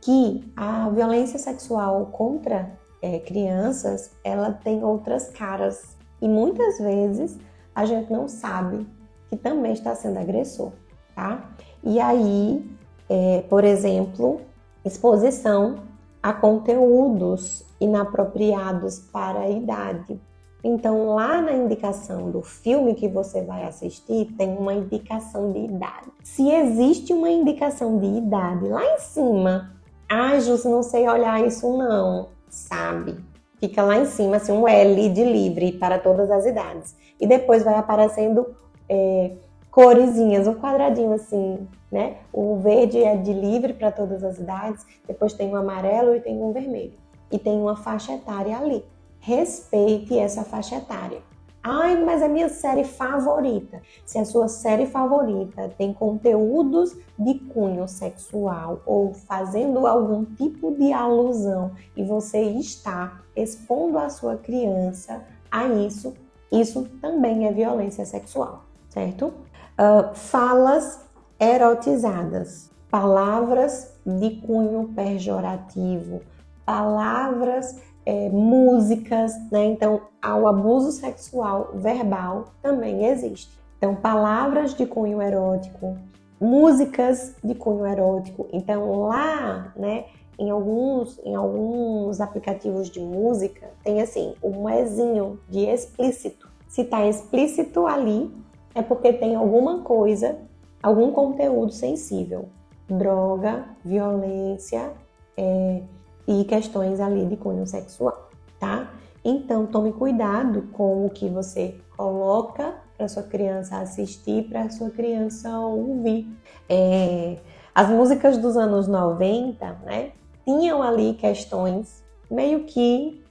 [0.00, 5.96] que a violência sexual contra é, crianças, ela tem outras caras.
[6.20, 7.38] E muitas vezes
[7.74, 8.86] a gente não sabe
[9.28, 10.72] que também está sendo agressor,
[11.18, 11.50] tá?
[11.82, 12.64] E aí,
[13.10, 14.40] é, por exemplo,
[14.84, 15.80] exposição
[16.22, 20.20] a conteúdos inapropriados para a idade.
[20.62, 26.06] Então, lá na indicação do filme que você vai assistir, tem uma indicação de idade.
[26.22, 29.72] Se existe uma indicação de idade lá em cima,
[30.08, 33.16] ah, Jus, não sei olhar isso não, sabe?
[33.58, 36.96] Fica lá em cima, assim, um L de livre para todas as idades.
[37.20, 38.46] E depois vai aparecendo
[38.88, 39.32] é,
[39.78, 42.16] coresinhas, um quadradinho assim, né?
[42.32, 46.42] O verde é de livre para todas as idades, depois tem um amarelo e tem
[46.42, 46.94] um vermelho.
[47.30, 48.84] E tem uma faixa etária ali.
[49.20, 51.22] Respeite essa faixa etária.
[51.62, 53.80] Ai, mas é minha série favorita.
[54.04, 60.92] Se a sua série favorita tem conteúdos de cunho sexual ou fazendo algum tipo de
[60.92, 66.14] alusão e você está expondo a sua criança a isso,
[66.50, 69.32] isso também é violência sexual, certo?
[69.78, 71.00] Uh, falas
[71.38, 76.20] erotizadas, palavras de cunho pejorativo,
[76.66, 79.66] palavras é, músicas, né?
[79.66, 83.50] Então, o abuso sexual verbal também existe.
[83.76, 85.96] Então, palavras de cunho erótico,
[86.40, 88.48] músicas de cunho erótico.
[88.52, 90.06] Então, lá, né,
[90.38, 96.48] em alguns, em alguns aplicativos de música, tem assim, um ezinho de explícito.
[96.66, 98.32] Se está explícito ali,
[98.78, 100.38] é porque tem alguma coisa,
[100.80, 102.48] algum conteúdo sensível.
[102.88, 104.92] Droga, violência
[105.36, 105.82] é,
[106.28, 108.94] e questões ali de cunho sexual, tá?
[109.24, 115.58] Então, tome cuidado com o que você coloca para sua criança assistir, para sua criança
[115.58, 116.28] ouvir.
[116.68, 117.38] É,
[117.74, 120.12] as músicas dos anos 90, né,
[120.44, 123.24] tinham ali questões meio que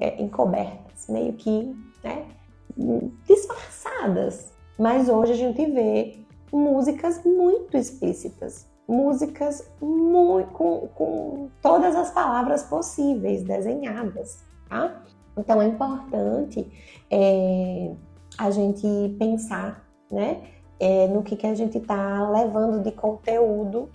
[0.00, 2.24] é, encobertas, meio que né,
[3.26, 4.52] disfarçadas.
[4.82, 12.64] Mas hoje a gente vê músicas muito explícitas, músicas muito, com, com todas as palavras
[12.64, 15.04] possíveis desenhadas, tá?
[15.36, 16.68] Então é importante
[17.08, 17.92] é,
[18.36, 18.84] a gente
[19.20, 20.42] pensar, né,
[20.80, 23.88] é, no que, que a gente está levando de conteúdo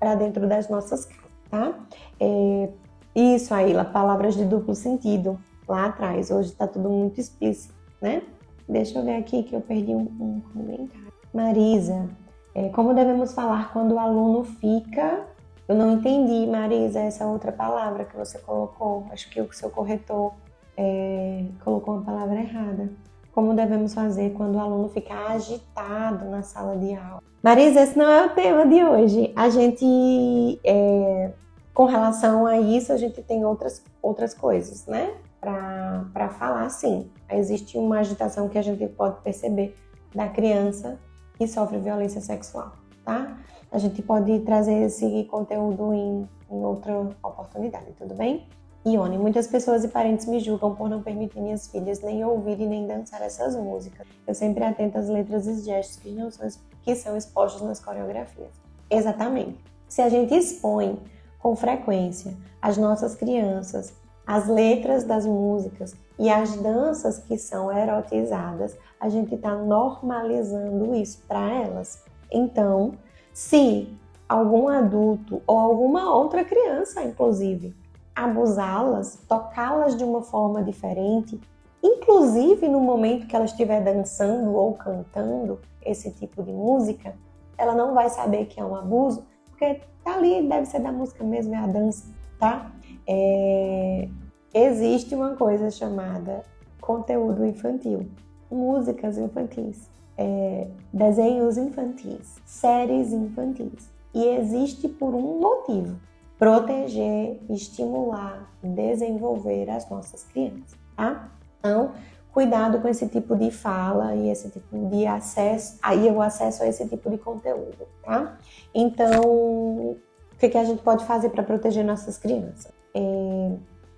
[0.00, 1.78] para dentro das nossas casas, tá?
[2.18, 2.68] É,
[3.14, 6.32] isso aí, palavras de duplo sentido lá atrás.
[6.32, 8.22] Hoje está tudo muito explícito, né?
[8.68, 11.12] Deixa eu ver aqui que eu perdi um, um comentário.
[11.32, 12.08] Marisa,
[12.54, 15.26] é, como devemos falar quando o aluno fica?
[15.68, 19.06] Eu não entendi, Marisa, essa outra palavra que você colocou.
[19.10, 20.34] Acho que o seu corretor
[20.76, 22.90] é, colocou a palavra errada.
[23.32, 27.22] Como devemos fazer quando o aluno fica agitado na sala de aula?
[27.42, 29.32] Marisa, esse não é o tema de hoje.
[29.34, 31.32] A gente, é,
[31.72, 35.14] com relação a isso, a gente tem outras, outras coisas, né?
[35.42, 37.10] Para falar, sim.
[37.28, 39.76] Existe uma agitação que a gente pode perceber
[40.14, 41.00] da criança
[41.36, 42.72] que sofre violência sexual,
[43.04, 43.36] tá?
[43.72, 48.46] A gente pode trazer esse conteúdo em, em outra oportunidade, tudo bem?
[48.86, 52.66] Ione, muitas pessoas e parentes me julgam por não permitir minhas filhas nem ouvir e
[52.66, 54.06] nem dançar essas músicas.
[54.26, 56.48] Eu sempre atento às letras e gestos que, não são,
[56.82, 58.50] que são expostos nas coreografias.
[58.90, 59.58] Exatamente.
[59.88, 60.98] Se a gente expõe
[61.38, 63.94] com frequência as nossas crianças,
[64.26, 71.22] as letras das músicas e as danças que são erotizadas, a gente está normalizando isso
[71.26, 72.04] para elas.
[72.30, 72.92] Então,
[73.32, 73.88] se
[74.28, 77.74] algum adulto ou alguma outra criança, inclusive,
[78.14, 81.40] abusá-las, tocá-las de uma forma diferente,
[81.82, 87.14] inclusive no momento que ela estiver dançando ou cantando esse tipo de música,
[87.58, 91.24] ela não vai saber que é um abuso, porque tá ali, deve ser da música
[91.24, 92.06] mesmo, é a dança,
[92.38, 92.70] tá?
[93.06, 94.08] É...
[94.54, 96.42] Existe uma coisa chamada
[96.80, 98.06] conteúdo infantil,
[98.50, 100.68] músicas infantis, é...
[100.92, 103.90] desenhos infantis, séries infantis.
[104.14, 105.96] E existe por um motivo
[106.38, 111.30] proteger, estimular, desenvolver as nossas crianças, tá?
[111.60, 111.92] Então,
[112.32, 116.66] cuidado com esse tipo de fala e esse tipo de acesso, aí o acesso a
[116.66, 118.36] esse tipo de conteúdo, tá?
[118.74, 119.96] Então,
[120.42, 122.72] que, que a gente pode fazer para proteger nossas crianças?
[122.94, 123.52] É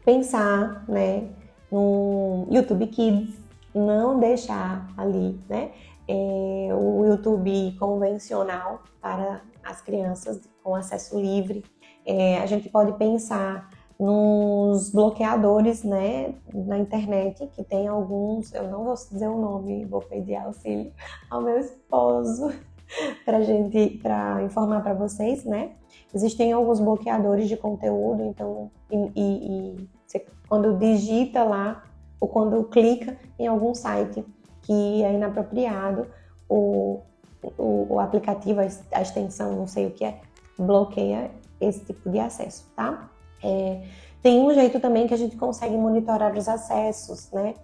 [0.04, 1.30] pensar, né,
[1.72, 3.34] no YouTube Kids,
[3.74, 5.70] não deixar ali, né,
[6.06, 11.64] é, o YouTube convencional para as crianças com acesso livre,
[12.04, 18.84] é, a gente pode pensar nos bloqueadores, né, na internet, que tem alguns, eu não
[18.84, 20.92] vou dizer o nome, vou pedir auxílio
[21.30, 22.52] ao meu esposo
[23.24, 25.72] para gente, para informar para vocês, né?
[26.14, 31.84] Existem alguns bloqueadores de conteúdo, então, e, e, e você, quando digita lá
[32.20, 34.24] ou quando clica em algum site
[34.62, 36.06] que é inapropriado,
[36.48, 37.00] o,
[37.42, 40.20] o, o aplicativo, a extensão, não sei o que é,
[40.58, 43.10] bloqueia esse tipo de acesso, tá?
[43.42, 43.82] É,
[44.22, 47.54] tem um jeito também que a gente consegue monitorar os acessos, né?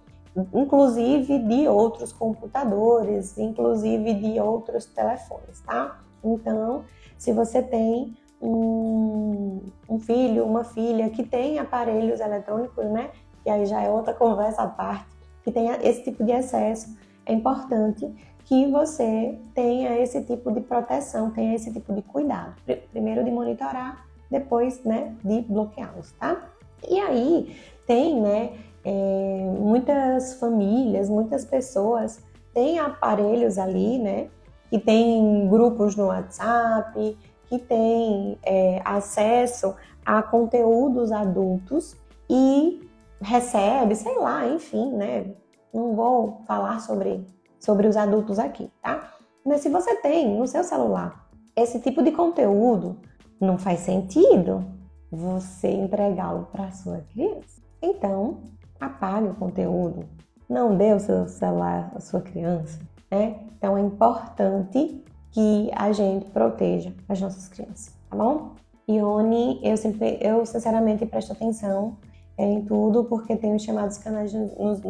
[0.54, 6.00] Inclusive de outros computadores, inclusive de outros telefones, tá?
[6.22, 6.84] Então,
[7.18, 13.10] se você tem um, um filho, uma filha que tem aparelhos eletrônicos, né?
[13.42, 15.06] Que aí já é outra conversa à parte,
[15.42, 16.96] que tenha esse tipo de acesso,
[17.26, 18.08] é importante
[18.44, 22.54] que você tenha esse tipo de proteção, tenha esse tipo de cuidado.
[22.90, 26.50] Primeiro de monitorar, depois, né, de bloqueá-los, tá?
[26.88, 28.52] E aí tem, né,
[28.84, 32.20] é, muitas famílias, muitas pessoas
[32.54, 34.28] têm aparelhos ali, né,
[34.68, 39.74] que tem grupos no WhatsApp, que tem é, acesso
[40.04, 41.96] a conteúdos adultos
[42.28, 42.88] e
[43.20, 45.34] recebe, sei lá, enfim, né?
[45.74, 47.26] Não vou falar sobre
[47.58, 49.12] sobre os adultos aqui, tá?
[49.44, 52.96] Mas se você tem no seu celular esse tipo de conteúdo,
[53.38, 54.64] não faz sentido
[55.10, 57.60] você entregá-lo para sua criança.
[57.82, 58.42] Então,
[58.80, 60.04] apague o conteúdo,
[60.48, 63.36] não dê o seu celular à sua criança, né?
[63.56, 68.52] Então é importante que a gente proteja as nossas crianças, tá bom?
[68.88, 71.96] Ione, eu sempre, eu sinceramente presto atenção
[72.36, 74.80] em tudo porque tem os chamados canais, nos,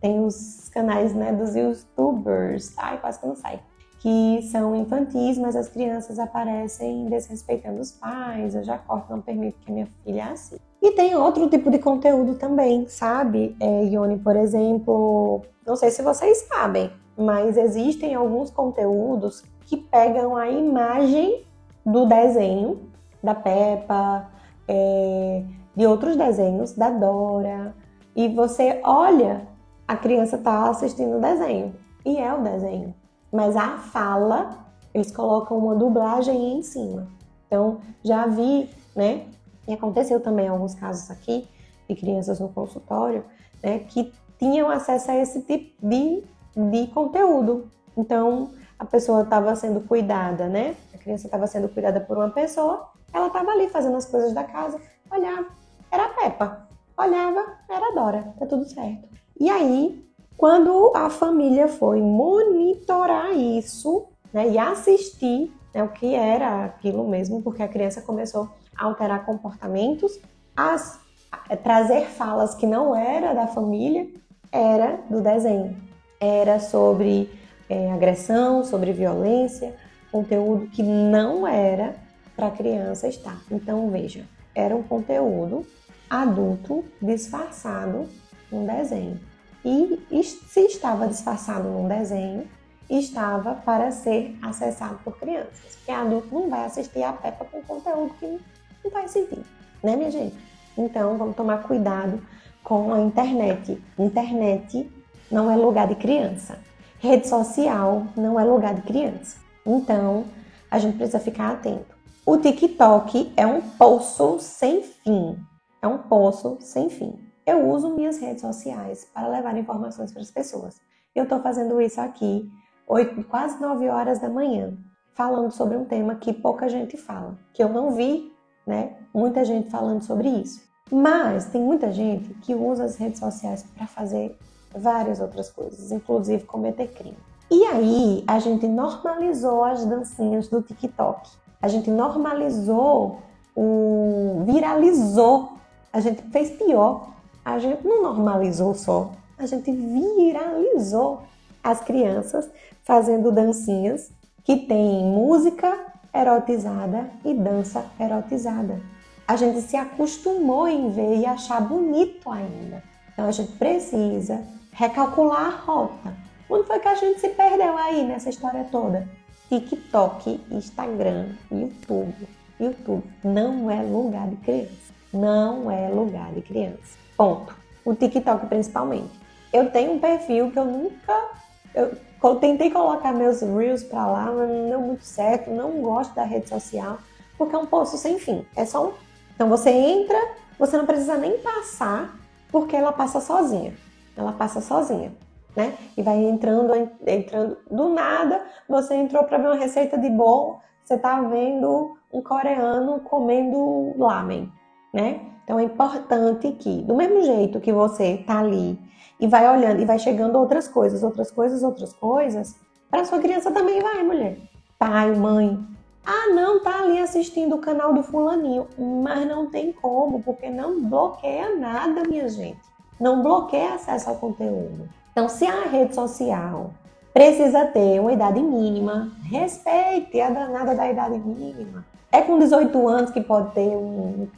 [0.00, 3.60] tem os canais né, dos youtubers, ai quase que não sai,
[4.00, 9.58] que são infantis, mas as crianças aparecem desrespeitando os pais, eu já corto, não permito
[9.60, 10.64] que minha filha assista.
[10.86, 13.56] E tem outro tipo de conteúdo também, sabe?
[13.58, 20.36] É, Ione, por exemplo, não sei se vocês sabem, mas existem alguns conteúdos que pegam
[20.36, 21.44] a imagem
[21.84, 22.82] do desenho
[23.20, 24.30] da Peppa,
[24.68, 25.42] é,
[25.74, 27.74] de outros desenhos, da Dora,
[28.14, 29.42] e você olha,
[29.88, 31.74] a criança está assistindo o desenho,
[32.04, 32.94] e é o desenho.
[33.32, 37.08] Mas a fala, eles colocam uma dublagem em cima.
[37.48, 39.26] Então, já vi, né?
[39.66, 41.48] E aconteceu também alguns casos aqui
[41.88, 43.24] de crianças no consultório,
[43.62, 46.22] né, que tinham acesso a esse tipo de,
[46.54, 47.70] de conteúdo.
[47.96, 50.76] Então, a pessoa estava sendo cuidada, né?
[50.94, 54.44] A criança estava sendo cuidada por uma pessoa, ela estava ali fazendo as coisas da
[54.44, 54.78] casa,
[55.10, 55.46] olhava,
[55.90, 56.68] era a Peppa.
[56.98, 59.06] Olhava, era a Dora, tá tudo certo.
[59.38, 60.02] E aí,
[60.36, 67.42] quando a família foi monitorar isso, né, e assistir né, o que era aquilo mesmo,
[67.42, 68.48] porque a criança começou
[68.78, 70.18] alterar comportamentos,
[70.56, 71.00] as,
[71.30, 74.08] a trazer falas que não era da família,
[74.50, 75.76] era do desenho.
[76.20, 77.30] Era sobre
[77.68, 79.74] é, agressão, sobre violência,
[80.10, 81.94] conteúdo que não era
[82.34, 83.40] para criança estar.
[83.50, 84.24] Então, veja,
[84.54, 85.66] era um conteúdo
[86.08, 88.08] adulto disfarçado
[88.50, 89.20] num desenho.
[89.64, 92.46] E se estava disfarçado num desenho,
[92.88, 95.76] estava para ser acessado por crianças.
[95.76, 98.38] Porque adulto não vai assistir a Peppa com conteúdo que
[98.86, 99.44] não faz sentido,
[99.82, 100.36] né, minha gente?
[100.78, 102.22] Então, vamos tomar cuidado
[102.62, 103.82] com a internet.
[103.98, 104.90] Internet
[105.30, 106.58] não é lugar de criança.
[106.98, 109.38] Rede social não é lugar de criança.
[109.64, 110.24] Então,
[110.70, 111.96] a gente precisa ficar atento.
[112.24, 115.36] O TikTok é um poço sem fim.
[115.82, 117.18] É um poço sem fim.
[117.44, 120.80] Eu uso minhas redes sociais para levar informações para as pessoas.
[121.14, 122.48] Eu estou fazendo isso aqui,
[122.86, 124.76] 8, quase 9 horas da manhã,
[125.14, 128.35] falando sobre um tema que pouca gente fala, que eu não vi,
[128.66, 128.94] né?
[129.14, 130.62] Muita gente falando sobre isso.
[130.90, 134.36] Mas tem muita gente que usa as redes sociais para fazer
[134.74, 137.16] várias outras coisas, inclusive cometer crime.
[137.50, 141.28] E aí a gente normalizou as dancinhas do TikTok.
[141.62, 143.18] A gente normalizou,
[143.54, 144.42] o...
[144.44, 145.52] viralizou.
[145.92, 147.16] A gente fez pior.
[147.46, 151.20] A gente não normalizou só, a gente viralizou
[151.62, 152.50] as crianças
[152.82, 154.10] fazendo dancinhas
[154.42, 155.85] que tem música
[156.16, 158.80] erotizada e dança erotizada.
[159.26, 162.82] A gente se acostumou em ver e achar bonito ainda.
[163.12, 164.42] Então a gente precisa
[164.72, 166.14] recalcular a rota.
[166.48, 169.08] Onde foi que a gente se perdeu aí nessa história toda?
[169.48, 172.28] TikTok, Instagram, YouTube.
[172.58, 174.94] YouTube não é lugar de criança.
[175.12, 176.98] Não é lugar de criança.
[177.16, 177.54] Ponto.
[177.84, 179.10] O TikTok principalmente.
[179.52, 181.30] Eu tenho um perfil que eu nunca.
[181.74, 181.96] Eu
[182.34, 185.50] tentei colocar meus reels pra lá, mas não deu muito certo.
[185.50, 186.98] Não gosto da rede social,
[187.38, 188.44] porque é um poço sem fim.
[188.56, 188.92] É só um.
[189.34, 190.18] Então você entra,
[190.58, 192.18] você não precisa nem passar,
[192.50, 193.72] porque ela passa sozinha
[194.16, 195.12] ela passa sozinha,
[195.54, 195.76] né?
[195.96, 196.72] E vai entrando,
[197.06, 202.22] entrando do nada, você entrou para ver uma receita de bolo, você tá vendo um
[202.22, 204.50] coreano comendo lamen,
[204.92, 205.20] né?
[205.46, 208.76] Então é importante que, do mesmo jeito que você tá ali
[209.20, 212.56] e vai olhando e vai chegando outras coisas, outras coisas, outras coisas,
[212.90, 214.38] para sua criança também vai, mulher.
[214.76, 215.58] Pai, mãe.
[216.04, 220.82] Ah, não, tá ali assistindo o canal do fulaninho, mas não tem como, porque não
[220.82, 222.66] bloqueia nada, minha gente
[222.98, 224.88] não bloqueia acesso ao conteúdo.
[225.12, 226.70] Então, se a rede social
[227.12, 231.84] precisa ter uma idade mínima, respeite a danada da idade mínima.
[232.12, 234.28] É com 18 anos que pode ter um,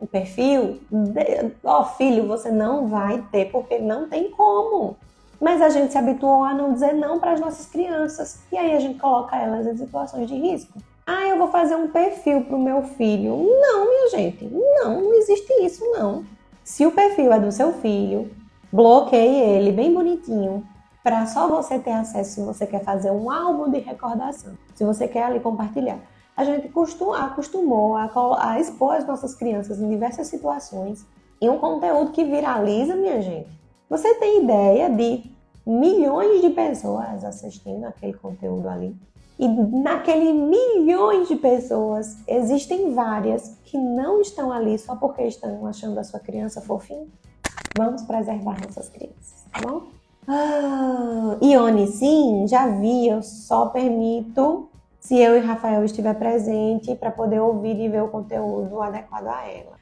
[0.00, 0.80] um perfil?
[1.64, 4.96] Ó, filho, você não vai ter, porque não tem como.
[5.40, 8.40] Mas a gente se habituou a não dizer não para as nossas crianças.
[8.50, 10.78] E aí a gente coloca elas em situações de risco.
[11.06, 13.36] Ah, eu vou fazer um perfil para o meu filho.
[13.36, 16.24] Não, minha gente, não, não existe isso, não.
[16.64, 18.30] Se o perfil é do seu filho,
[18.72, 20.66] bloqueie ele bem bonitinho
[21.04, 25.06] para só você ter acesso se você quer fazer um álbum de recordação, se você
[25.06, 25.98] quer ali compartilhar.
[26.36, 26.70] A gente
[27.14, 31.06] acostumou a, a expor as nossas crianças em diversas situações
[31.40, 33.48] em um conteúdo que viraliza, minha gente.
[33.88, 35.24] Você tem ideia de
[35.66, 38.94] milhões de pessoas assistindo aquele conteúdo ali?
[39.38, 45.98] E naquele milhões de pessoas, existem várias que não estão ali só porque estão achando
[45.98, 47.06] a sua criança fofinha.
[47.76, 49.82] Vamos preservar nossas crianças, tá bom?
[50.26, 54.68] Ah, Ione, sim, já vi, eu só permito
[55.06, 59.46] se eu e Rafael estiver presente para poder ouvir e ver o conteúdo adequado a
[59.46, 59.76] ela.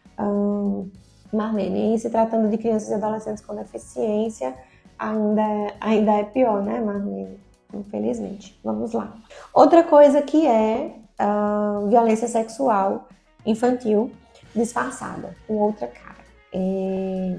[1.32, 4.54] Marlene, e se tratando de crianças e adolescentes com deficiência,
[4.98, 7.40] ainda, é, ainda é pior, né, Marlene?
[7.72, 8.60] Infelizmente.
[8.62, 9.14] Vamos lá.
[9.54, 13.08] Outra coisa que é uh, violência sexual
[13.46, 14.12] infantil
[14.54, 16.22] disfarçada, com outra cara.
[16.52, 17.38] É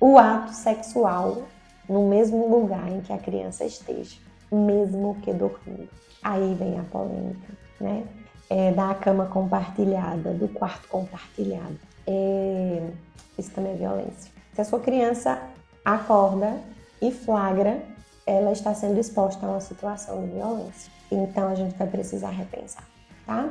[0.00, 1.42] o ato sexual
[1.86, 4.16] no mesmo lugar em que a criança esteja,
[4.50, 5.88] mesmo que dormindo.
[6.22, 8.04] Aí vem a polêmica, né?
[8.48, 11.78] É, da cama compartilhada, do quarto compartilhado.
[12.06, 12.88] É,
[13.38, 14.30] isso também é violência.
[14.54, 15.40] Se a sua criança
[15.84, 16.56] acorda
[17.02, 17.82] e flagra,
[18.26, 20.90] ela está sendo exposta a uma situação de violência.
[21.10, 22.84] Então a gente vai precisar repensar,
[23.24, 23.48] tá?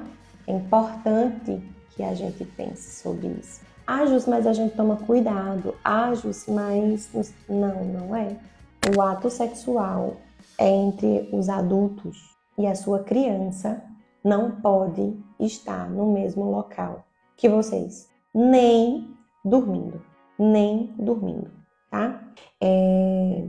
[0.48, 3.62] É importante que a gente pense sobre isso.
[3.88, 5.76] Ah, Jus, mas a gente toma cuidado.
[5.84, 7.10] Ah, Jus, mas
[7.48, 8.36] não, não é.
[8.96, 10.18] O ato sexual
[10.60, 13.84] entre os adultos e a sua criança
[14.24, 17.06] não pode estar no mesmo local
[17.38, 20.01] que vocês, nem dormindo,
[20.39, 21.51] nem dormindo,
[21.91, 22.22] tá?
[22.62, 23.45] É,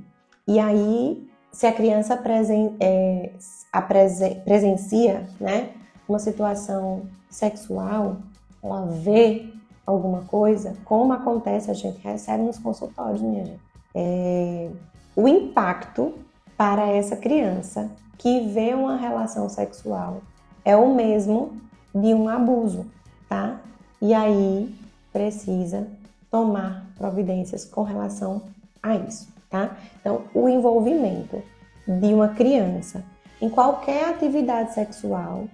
[0.46, 3.32] e aí, se a criança presen, é,
[3.72, 5.70] a presen, presencia, né,
[6.08, 8.18] uma situação sexual,
[8.62, 9.52] ela vê
[9.86, 13.60] alguma coisa, como acontece, a gente recebe nos consultórios, minha gente.
[13.94, 14.68] É,
[15.14, 16.14] o impacto
[16.56, 20.22] para essa criança que vê uma relação sexual
[20.64, 21.60] é o mesmo
[21.94, 22.86] de um abuso,
[23.28, 23.60] tá?
[24.00, 24.74] E aí
[25.12, 25.86] precisa
[26.30, 28.42] tomar providências com relação
[28.82, 29.76] a isso, tá?
[30.00, 31.42] Então, o envolvimento
[31.86, 33.04] de uma criança
[33.40, 35.44] em qualquer atividade sexual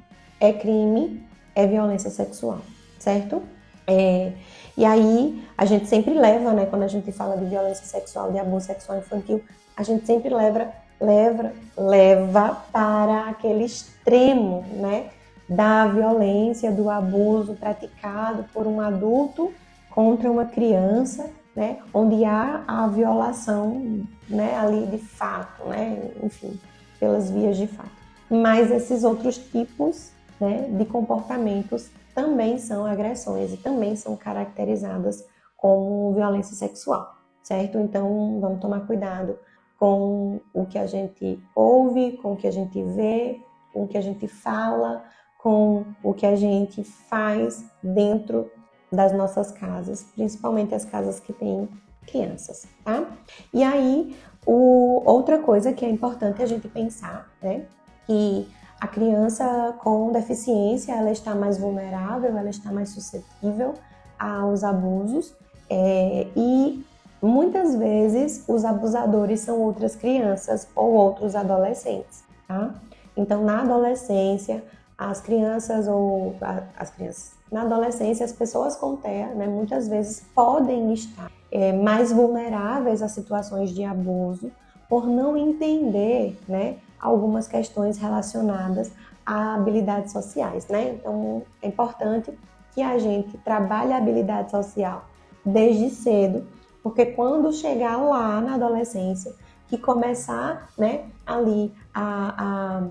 [0.41, 1.23] é crime,
[1.55, 2.61] é violência sexual,
[2.99, 3.43] certo?
[3.87, 4.33] É,
[4.77, 8.39] e aí a gente sempre leva, né, quando a gente fala de violência sexual, de
[8.39, 9.43] abuso sexual infantil,
[9.77, 10.73] a gente sempre leva,
[11.03, 15.11] leva, leva para aquele extremo, né,
[15.49, 19.53] da violência, do abuso praticado por um adulto
[19.91, 26.59] contra uma criança, né, onde há a violação, né, ali de fato, né, enfim,
[26.99, 27.91] pelas vias de fato.
[28.31, 35.25] Mas esses outros tipos, né, de comportamentos também são agressões e também são caracterizadas
[35.57, 37.79] como violência sexual, certo?
[37.79, 39.39] Então, vamos tomar cuidado
[39.83, 43.41] com o que a gente ouve, com o que a gente vê,
[43.73, 45.03] com o que a gente fala,
[45.43, 48.49] com o que a gente faz dentro
[48.93, 51.69] das nossas casas, principalmente as casas que têm
[52.07, 53.09] crianças, tá?
[53.53, 54.17] E aí,
[54.47, 57.67] o, outra coisa que é importante a gente pensar, né?
[58.07, 58.49] Que
[58.81, 63.75] a criança com deficiência ela está mais vulnerável, ela está mais suscetível
[64.17, 65.35] aos abusos
[65.69, 66.87] é, e
[67.23, 72.75] muitas vezes os abusadores são outras crianças ou outros adolescentes, tá?
[73.17, 74.65] Então na adolescência
[74.99, 76.35] as crianças ou
[76.77, 82.11] as crianças na adolescência as pessoas com TEA, né, muitas vezes podem estar é, mais
[82.11, 84.51] vulneráveis a situações de abuso
[84.89, 88.91] por não entender, né, algumas questões relacionadas
[89.25, 90.95] a habilidades sociais, né?
[90.95, 92.37] Então, é importante
[92.73, 95.05] que a gente trabalhe a habilidade social
[95.45, 96.47] desde cedo,
[96.83, 99.33] porque quando chegar lá na adolescência,
[99.69, 102.83] que começar, né, ali a, a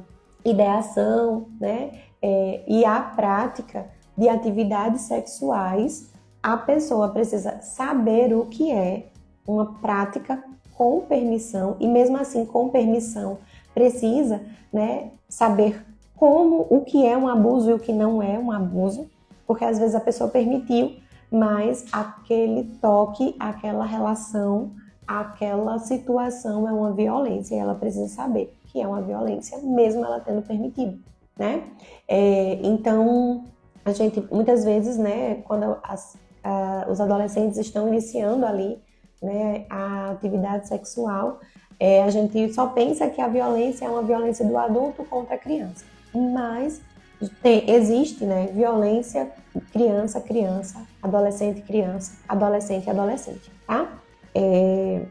[0.44, 3.88] ideação, né, é, e a prática
[4.18, 6.12] de atividades sexuais,
[6.42, 9.08] a pessoa precisa saber o que é
[9.48, 10.44] uma prática
[10.76, 13.38] com permissão e mesmo assim com permissão
[13.74, 15.86] precisa né, saber
[16.16, 19.10] como, o que é um abuso e o que não é um abuso,
[19.48, 20.96] porque às vezes a pessoa permitiu,
[21.32, 24.72] mas aquele toque, aquela relação,
[25.08, 30.20] aquela situação é uma violência e ela precisa saber que é uma violência, mesmo ela
[30.20, 30.98] tendo permitido,
[31.38, 31.64] né?
[32.08, 33.46] É, então,
[33.84, 38.82] a gente muitas vezes, né, quando as, a, os adolescentes estão iniciando ali,
[39.22, 41.40] né, a atividade sexual,
[41.80, 45.38] é, a gente só pensa que a violência é uma violência do adulto contra a
[45.38, 46.82] criança, mas
[47.30, 49.32] tem, existe né, violência
[49.72, 53.88] criança, criança, adolescente, criança, adolescente, adolescente, tá?
[54.34, 55.02] É,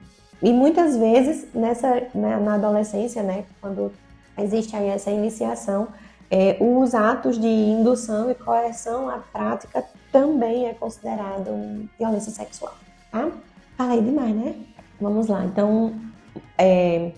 [0.43, 3.93] e muitas vezes nessa, né, na adolescência, né, quando
[4.39, 5.89] existe aí essa iniciação,
[6.31, 12.75] é, os atos de indução e coerção à prática também é considerado violência sexual,
[13.11, 13.31] tá?
[13.77, 14.55] Falei demais, né?
[15.01, 15.45] Vamos lá.
[15.45, 15.95] Então,
[16.57, 17.13] é,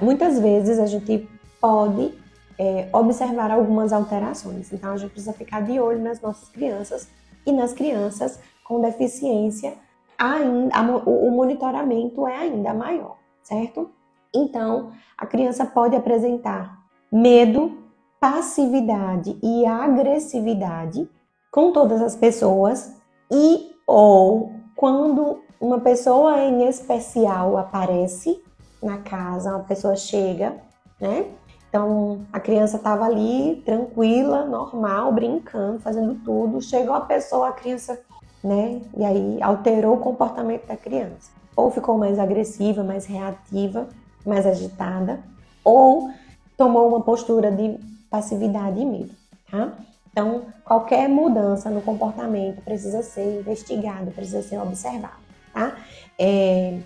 [0.00, 1.28] muitas vezes a gente
[1.60, 2.14] pode
[2.58, 4.72] é, observar algumas alterações.
[4.72, 7.08] Então, a gente precisa ficar de olho nas nossas crianças
[7.46, 9.74] e nas crianças com deficiência,
[10.18, 13.90] ainda, o monitoramento é ainda maior, certo?
[14.34, 16.78] Então, a criança pode apresentar
[17.10, 17.78] medo,
[18.20, 21.08] passividade e agressividade
[21.50, 22.94] com todas as pessoas
[23.30, 28.42] e ou quando uma pessoa em especial aparece
[28.82, 30.56] na casa, uma pessoa chega,
[31.00, 31.26] né?
[31.68, 36.62] Então a criança estava ali tranquila, normal, brincando, fazendo tudo.
[36.62, 38.00] Chegou a pessoa, a criança,
[38.42, 38.80] né?
[38.96, 41.30] E aí alterou o comportamento da criança.
[41.54, 43.88] Ou ficou mais agressiva, mais reativa,
[44.24, 45.20] mais agitada,
[45.64, 46.10] ou
[46.56, 47.78] tomou uma postura de
[48.10, 49.10] passividade e medo,
[49.50, 49.72] tá?
[50.10, 55.14] Então, qualquer mudança no comportamento precisa ser investigado, precisa ser observado,
[55.52, 55.76] tá?
[56.18, 56.78] É,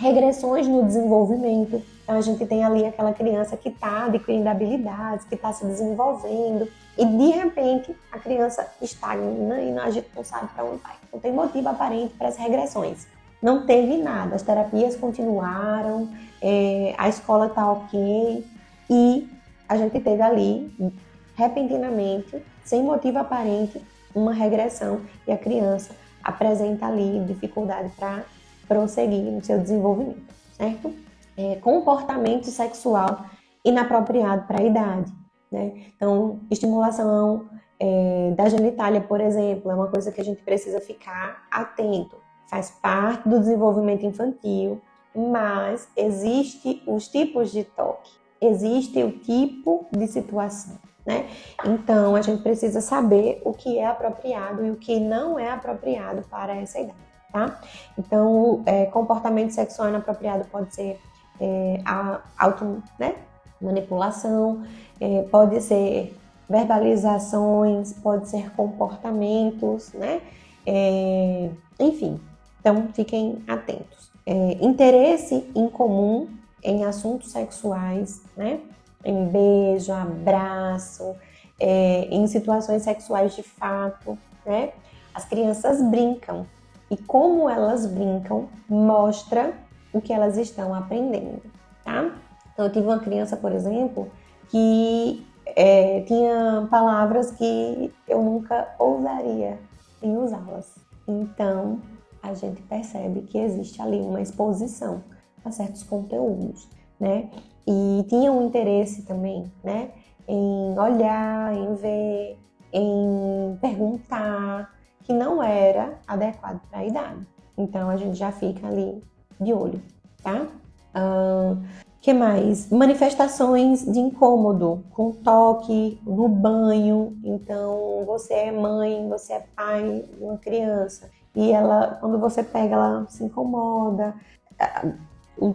[0.00, 1.82] regressões no desenvolvimento.
[2.02, 6.66] Então, a gente tem ali aquela criança que está adquirindo habilidades, que está se desenvolvendo,
[6.98, 10.94] e de repente a criança estagna e a gente não sabe para onde vai.
[11.12, 13.06] Não tem motivo aparente para as regressões.
[13.40, 16.08] Não teve nada, as terapias continuaram,
[16.42, 18.44] é, a escola está ok,
[18.90, 19.28] e
[19.68, 20.94] a gente teve ali,
[21.36, 23.80] repentinamente, sem motivo aparente,
[24.14, 28.24] uma regressão e a criança apresenta ali dificuldade para
[28.70, 30.94] prosseguir no seu desenvolvimento, certo?
[31.36, 33.24] É, comportamento sexual
[33.64, 35.12] inapropriado para a idade,
[35.50, 35.72] né?
[35.96, 37.48] Então, estimulação
[37.80, 42.16] é, da genitália, por exemplo, é uma coisa que a gente precisa ficar atento.
[42.48, 44.80] Faz parte do desenvolvimento infantil,
[45.12, 51.28] mas existe os tipos de toque existe o tipo de situação, né?
[51.64, 56.22] Então a gente precisa saber o que é apropriado e o que não é apropriado
[56.22, 56.98] para essa idade,
[57.32, 57.60] tá?
[57.98, 61.00] Então, é, comportamento sexual inapropriado pode ser
[61.40, 63.14] é, a auto, né?
[63.60, 64.64] Manipulação,
[65.00, 66.16] é, pode ser
[66.48, 70.20] verbalizações, pode ser comportamentos, né?
[70.66, 72.20] É, enfim,
[72.60, 74.10] então fiquem atentos.
[74.26, 76.28] É, interesse em comum
[76.62, 78.60] em assuntos sexuais, né?
[79.04, 81.16] Em beijo, abraço,
[81.58, 84.72] é, em situações sexuais de fato, né?
[85.14, 86.46] As crianças brincam
[86.90, 89.54] e como elas brincam mostra
[89.92, 91.42] o que elas estão aprendendo,
[91.84, 92.12] tá?
[92.52, 94.10] Então eu tive uma criança, por exemplo,
[94.48, 99.58] que é, tinha palavras que eu nunca ousaria
[100.02, 100.74] em usá-las.
[101.06, 101.80] Então
[102.22, 105.02] a gente percebe que existe ali uma exposição
[105.44, 106.68] a certos conteúdos,
[106.98, 107.30] né?
[107.66, 109.90] E tinha um interesse também, né?
[110.28, 112.38] Em olhar, em ver,
[112.72, 117.26] em perguntar, que não era adequado para a idade.
[117.56, 119.02] Então a gente já fica ali
[119.40, 119.80] de olho,
[120.22, 120.46] tá?
[120.94, 121.62] Uh,
[122.00, 122.70] que mais?
[122.70, 127.16] Manifestações de incômodo, com toque, no banho.
[127.22, 132.74] Então, você é mãe, você é pai de uma criança e ela, quando você pega,
[132.74, 134.14] ela se incomoda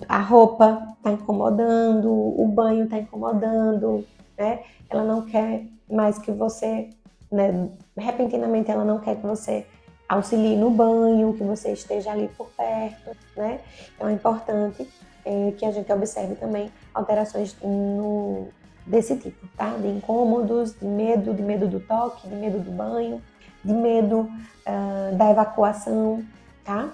[0.09, 4.05] a roupa está incomodando, o banho está incomodando,
[4.37, 4.63] né?
[4.89, 6.89] Ela não quer mais que você,
[7.31, 7.69] né?
[7.97, 9.65] Repentinamente ela não quer que você
[10.07, 13.59] auxilie no banho, que você esteja ali por perto, né?
[13.95, 14.87] Então é importante
[15.25, 18.47] é, que a gente observe também alterações no,
[18.85, 19.75] desse tipo, tá?
[19.77, 23.21] De incômodos, de medo, de medo do toque, de medo do banho,
[23.63, 26.23] de medo uh, da evacuação,
[26.63, 26.93] tá?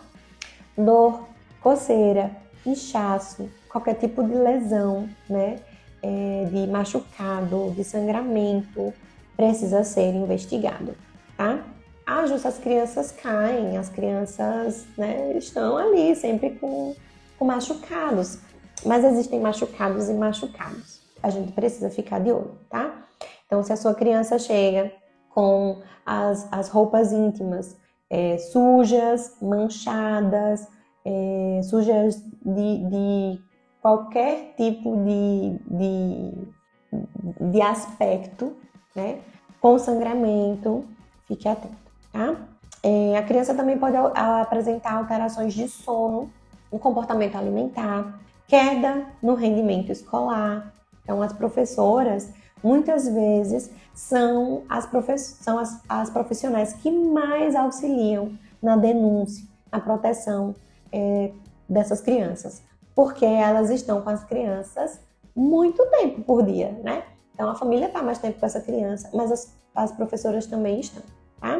[0.78, 1.28] Dor,
[1.60, 2.32] coceira,
[2.66, 5.60] inchaço, qualquer tipo de lesão, né,
[6.02, 8.94] é, de machucado, de sangramento,
[9.42, 10.96] precisa ser investigado,
[11.36, 11.66] tá?
[12.06, 16.96] Ah, justo, as crianças caem, as crianças né, estão ali sempre com,
[17.40, 18.38] com machucados,
[18.86, 21.02] mas existem machucados e machucados.
[21.24, 23.04] A gente precisa ficar de olho, tá?
[23.48, 24.92] Então, se a sua criança chega
[25.30, 27.76] com as, as roupas íntimas
[28.12, 30.68] é, sujas, manchadas,
[31.04, 33.42] é, sujas de, de,
[33.82, 38.56] qualquer tipo de, de, de aspecto,
[38.96, 39.20] né?
[39.62, 40.84] Com sangramento,
[41.28, 41.76] fique atento,
[42.12, 42.36] tá?
[42.84, 46.30] É, a criança também pode apresentar alterações de sono,
[46.72, 50.74] no comportamento alimentar, queda no rendimento escolar.
[51.04, 52.32] Então, as professoras,
[52.64, 54.90] muitas vezes, são as,
[55.20, 58.32] são as, as profissionais que mais auxiliam
[58.62, 60.56] na denúncia, na proteção
[60.92, 61.32] é,
[61.70, 62.64] dessas crianças,
[62.96, 65.00] porque elas estão com as crianças
[65.36, 67.04] muito tempo por dia, né?
[67.42, 71.02] Então a família está mais tempo com essa criança, mas as, as professoras também estão,
[71.40, 71.60] tá?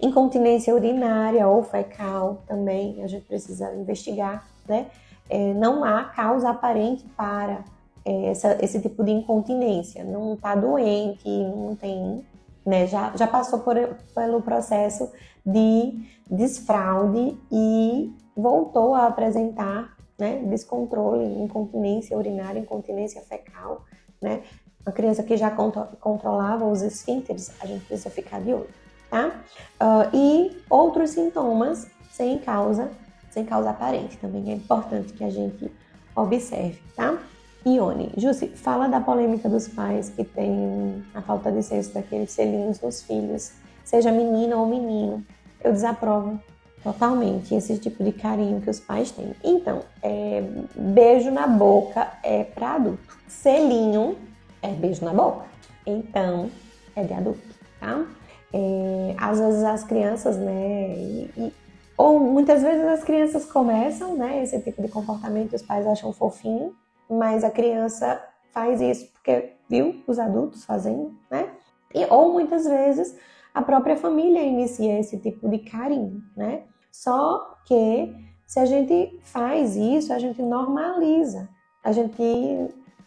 [0.00, 4.88] Incontinência urinária ou fecal também a gente precisa investigar, né?
[5.30, 7.64] É, não há causa aparente para
[8.04, 12.26] é, essa, esse tipo de incontinência, não está doente, não tem,
[12.66, 12.88] né?
[12.88, 13.76] Já, já passou por,
[14.12, 15.08] pelo processo
[15.46, 20.40] de desfraude e voltou a apresentar né?
[20.44, 23.84] Descontrole, incontinência urinária, incontinência fecal,
[24.22, 24.42] né?
[24.84, 28.68] Uma criança que já controlava os esfínteres, a gente precisa ficar de olho,
[29.10, 29.32] tá?
[29.80, 32.90] Uh, e outros sintomas sem causa,
[33.30, 35.70] sem causa aparente, também é importante que a gente
[36.16, 37.18] observe, tá?
[37.64, 42.80] Ione, Jussi, fala da polêmica dos pais que tem a falta de senso daqueles selinhos
[42.80, 43.52] nos filhos,
[43.84, 45.24] seja menina ou menino.
[45.62, 46.40] Eu desaprovo
[46.82, 49.34] totalmente esse tipo de carinho que os pais têm.
[49.42, 50.42] Então, é,
[50.74, 53.16] beijo na boca é para adulto.
[53.28, 54.16] Selinho
[54.60, 55.46] é beijo na boca.
[55.86, 56.50] Então,
[56.94, 57.40] é de adulto,
[57.80, 58.04] tá?
[58.52, 61.52] É, às vezes as crianças, né, e, e,
[61.96, 66.74] ou muitas vezes as crianças começam, né, esse tipo de comportamento, os pais acham fofinho,
[67.08, 68.22] mas a criança
[68.52, 71.48] faz isso porque viu os adultos fazendo, né?
[71.94, 73.16] E, ou muitas vezes
[73.54, 76.62] a própria família inicia esse tipo de carinho, né?
[76.92, 78.14] Só que
[78.46, 81.48] se a gente faz isso, a gente normaliza,
[81.82, 82.22] a gente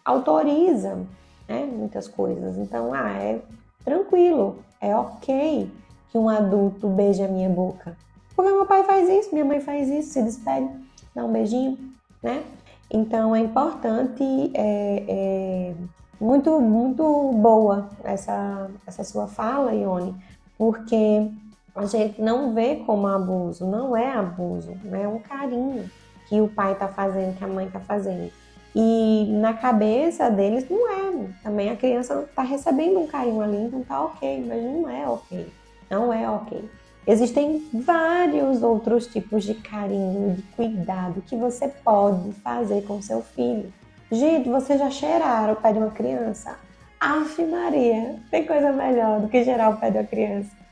[0.04, 1.06] autoriza
[1.48, 2.58] né, muitas coisas.
[2.58, 3.40] Então, ah, é
[3.84, 5.72] tranquilo, é ok
[6.10, 7.96] que um adulto beije a minha boca.
[8.36, 10.68] Porque meu pai faz isso, minha mãe faz isso, se despede,
[11.14, 11.78] dá um beijinho,
[12.22, 12.44] né?
[12.92, 15.76] Então é importante, é, é
[16.20, 20.16] muito, muito boa essa, essa sua fala, Ione,
[20.58, 21.30] porque
[21.76, 25.04] a gente não vê como abuso, não é abuso, né?
[25.04, 25.90] é um carinho
[26.28, 28.32] que o pai está fazendo, que a mãe está fazendo.
[28.74, 31.28] E na cabeça deles não é.
[31.44, 35.48] Também a criança está recebendo um carinho ali, então tá ok, mas não é ok.
[35.90, 36.70] Não é ok.
[37.08, 43.72] Existem vários outros tipos de carinho, de cuidado que você pode fazer com seu filho.
[44.12, 46.58] Gente, você já cheiraram o pé de uma criança?
[47.00, 50.65] Aff, Maria, tem coisa melhor do que cheirar o pé de uma criança.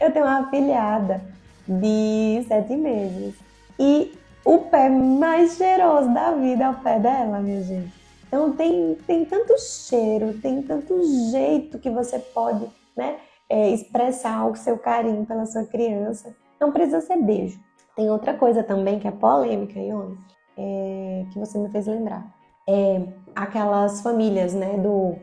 [0.00, 1.20] Eu tenho uma afilhada
[1.66, 3.34] de sete meses
[3.78, 4.12] e
[4.44, 7.92] o pé mais cheiroso da vida é o pé dela, minha gente.
[8.26, 12.66] Então tem, tem tanto cheiro, tem tanto jeito que você pode,
[12.96, 13.16] né?
[13.48, 16.34] é, expressar o seu carinho pela sua criança.
[16.60, 17.58] Não precisa ser beijo.
[17.94, 20.18] Tem outra coisa também que é polêmica, Ione,
[20.56, 22.34] é, que você me fez lembrar.
[22.68, 23.02] É
[23.34, 25.16] aquelas famílias, né, do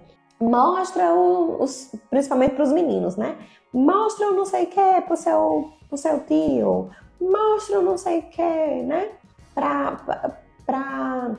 [0.49, 3.37] mostra os, principalmente para os meninos, né?
[3.73, 6.89] Mostra o não sei o que pro seu, pro seu tio,
[7.19, 9.09] mostra o não sei o que, né?
[9.53, 11.31] Pra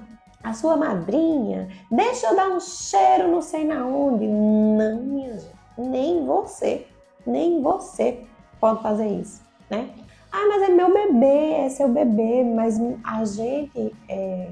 [0.43, 4.27] a sua madrinha, deixa eu dar um cheiro não sei na onde.
[4.27, 6.87] Não, minha gente nem você,
[7.27, 8.25] nem você
[8.61, 9.91] pode fazer isso, né?
[10.31, 14.51] Ah, mas é meu bebê, é seu bebê, mas a gente, é,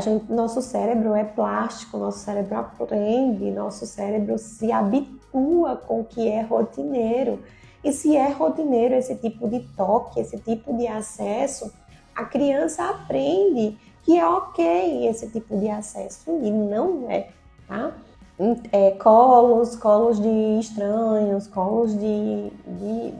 [0.00, 6.28] gente, nosso cérebro é plástico, nosso cérebro aprende, nosso cérebro se habitua com o que
[6.28, 7.40] é rotineiro.
[7.82, 11.70] E se é rotineiro esse tipo de toque, esse tipo de acesso,
[12.14, 17.28] a criança aprende que é ok esse tipo de acesso e não é,
[17.66, 17.92] tá?
[18.72, 23.10] é, colos, colos de estranhos, colos de, de,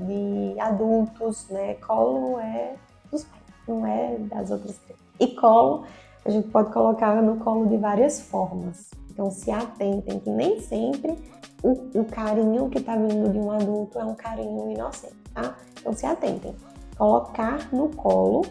[0.53, 1.75] de, adultos, né?
[1.75, 2.75] Colo é
[3.11, 5.05] dos pais, não é das outras crianças.
[5.21, 5.85] E colo,
[6.25, 8.91] a gente pode colocar no colo de várias formas.
[9.11, 11.17] Então se atentem que nem sempre
[11.63, 15.57] o, o carinho que está vindo de um adulto é um carinho inocente, tá?
[15.81, 16.55] Então se atentem.
[16.97, 18.43] Colocar no colo,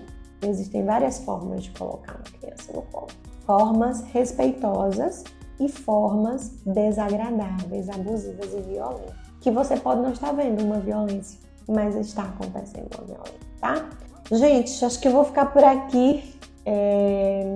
[0.41, 3.07] existem várias formas de colocar uma criança no colo.
[3.45, 5.24] Formas respeitosas
[5.59, 9.13] e formas desagradáveis, abusivas e violentas.
[9.41, 13.89] Que você pode não estar vendo uma violência, mas está acontecendo uma violência, tá?
[14.32, 16.34] Gente, acho que eu vou ficar por aqui.
[16.66, 17.55] É...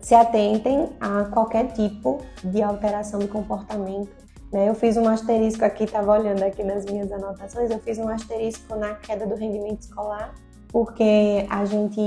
[0.00, 4.08] Se atentem a qualquer tipo de alteração de comportamento.
[4.52, 4.68] Né?
[4.68, 8.74] Eu fiz um asterisco aqui, estava olhando aqui nas minhas anotações, eu fiz um asterisco
[8.76, 10.34] na queda do rendimento escolar,
[10.68, 12.00] porque a gente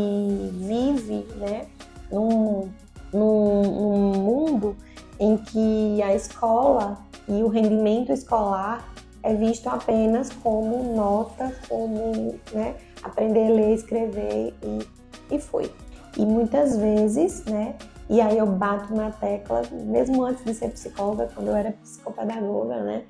[0.53, 1.67] vive né,
[2.11, 2.69] num,
[3.13, 4.75] num, num mundo
[5.19, 6.97] em que a escola
[7.27, 8.91] e o rendimento escolar
[9.23, 15.71] é visto apenas como nota, como né, aprender a ler, escrever e, e foi.
[16.17, 17.75] E muitas vezes, né,
[18.09, 22.83] e aí eu bato na tecla, mesmo antes de ser psicóloga, quando eu era psicopedagoga,
[22.83, 23.03] né,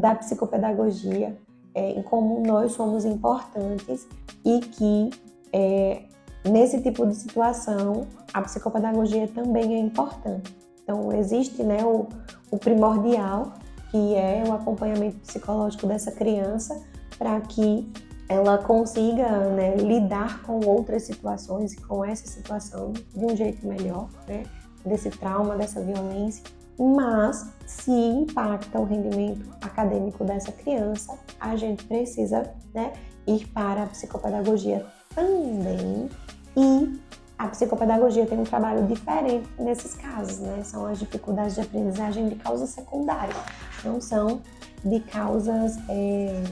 [0.00, 1.36] da psicopedagogia,
[1.74, 4.06] é, em como nós somos importantes
[4.44, 5.10] e que
[5.52, 6.02] é,
[6.48, 10.56] nesse tipo de situação a psicopedagogia também é importante.
[10.82, 12.08] Então, existe né, o,
[12.50, 13.54] o primordial,
[13.90, 16.80] que é o acompanhamento psicológico dessa criança,
[17.18, 17.90] para que
[18.28, 24.08] ela consiga né, lidar com outras situações e com essa situação de um jeito melhor,
[24.26, 24.44] né,
[24.84, 26.44] desse trauma, dessa violência.
[26.78, 32.92] Mas, se impacta o rendimento acadêmico dessa criança, a gente precisa né,
[33.26, 36.10] ir para a psicopedagogia também.
[36.56, 37.00] E
[37.38, 40.62] a psicopedagogia tem um trabalho diferente nesses casos, né?
[40.64, 43.36] São as dificuldades de aprendizagem de causas secundárias,
[43.84, 44.40] não são
[44.84, 46.42] de causas é,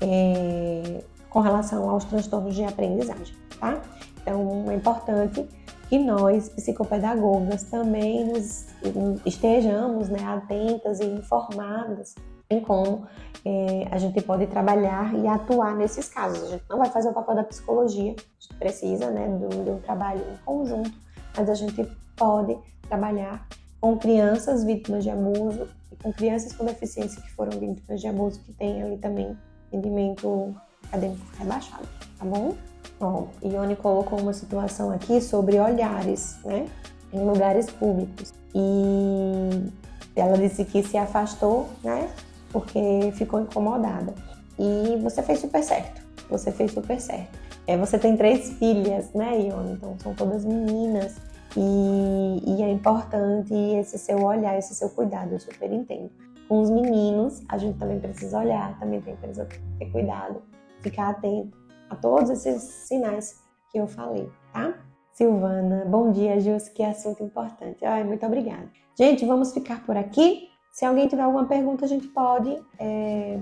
[0.00, 3.80] é, com relação aos transtornos de aprendizagem, tá?
[4.20, 5.48] Então é importante
[5.88, 8.66] que nós, psicopedagogas, também nos,
[9.26, 12.14] estejamos né, atentas e informadas
[12.48, 13.06] em como
[13.44, 16.44] é, a gente pode trabalhar e atuar nesses casos.
[16.44, 19.78] A gente não vai fazer o papel da psicologia, a gente precisa né, de, um
[19.80, 20.92] trabalho em conjunto,
[21.36, 22.56] mas a gente pode
[22.88, 23.46] trabalhar
[23.80, 28.38] com crianças vítimas de abuso e com crianças com deficiência que foram vítimas de abuso,
[28.40, 29.36] que têm ali também
[29.72, 30.54] rendimento
[30.92, 31.88] acadêmico rebaixado,
[32.18, 32.54] tá bom?
[33.00, 36.68] Bom, Ione colocou uma situação aqui sobre olhares, né,
[37.12, 38.32] em lugares públicos.
[38.54, 39.72] E
[40.14, 42.10] ela disse que se afastou, né,
[42.52, 44.14] porque ficou incomodada.
[44.58, 46.02] E você fez super certo.
[46.28, 47.38] Você fez super certo.
[47.66, 49.72] É, você tem três filhas, né, Ione?
[49.72, 51.16] Então são todas meninas.
[51.56, 56.10] E, e, é importante esse seu olhar, esse seu cuidado, eu super entendo.
[56.48, 59.28] Com os meninos, a gente também precisa olhar, também tem que
[59.78, 60.42] ter cuidado,
[60.82, 61.56] ficar atento
[61.88, 64.74] a todos esses sinais que eu falei, tá?
[65.12, 67.84] Silvana, bom dia, Jus, que assunto importante.
[67.84, 68.68] Ai, muito obrigada.
[68.98, 70.48] Gente, vamos ficar por aqui.
[70.72, 73.38] Se alguém tiver alguma pergunta, a gente pode é,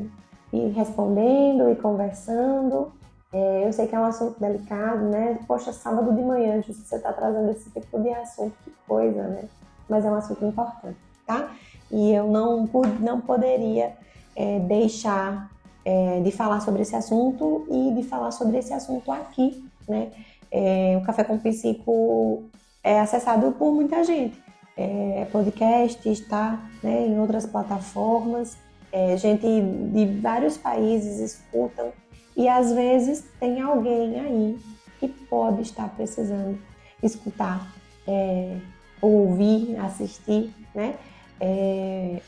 [0.52, 2.92] ir respondendo e conversando.
[3.32, 5.38] É, eu sei que é um assunto delicado, né?
[5.46, 9.48] Poxa, sábado de manhã, justo você está trazendo esse tipo de assunto, que coisa, né?
[9.88, 11.52] Mas é um assunto importante, tá?
[11.90, 12.68] E eu não,
[13.00, 13.96] não poderia
[14.34, 15.50] é, deixar
[15.84, 20.10] é, de falar sobre esse assunto e de falar sobre esse assunto aqui, né?
[20.50, 22.44] É, o Café com Psico
[22.82, 24.36] é acessado por muita gente
[24.76, 28.56] é, podcast, está né, em outras plataformas.
[28.92, 29.46] É, gente
[29.92, 31.92] de vários países escutam
[32.36, 34.58] e às vezes tem alguém aí
[34.98, 36.58] que pode estar precisando
[37.00, 37.72] escutar,
[38.06, 38.56] é,
[39.00, 40.96] ouvir, assistir, né?
[41.38, 42.20] É,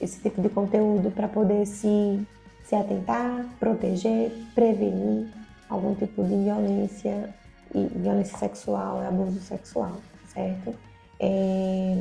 [0.00, 2.26] esse tipo de conteúdo para poder se,
[2.68, 5.26] se atentar, proteger, prevenir
[5.70, 7.34] algum tipo de violência
[7.74, 9.96] e violência sexual, abuso sexual,
[10.26, 10.74] certo?
[11.18, 11.96] É,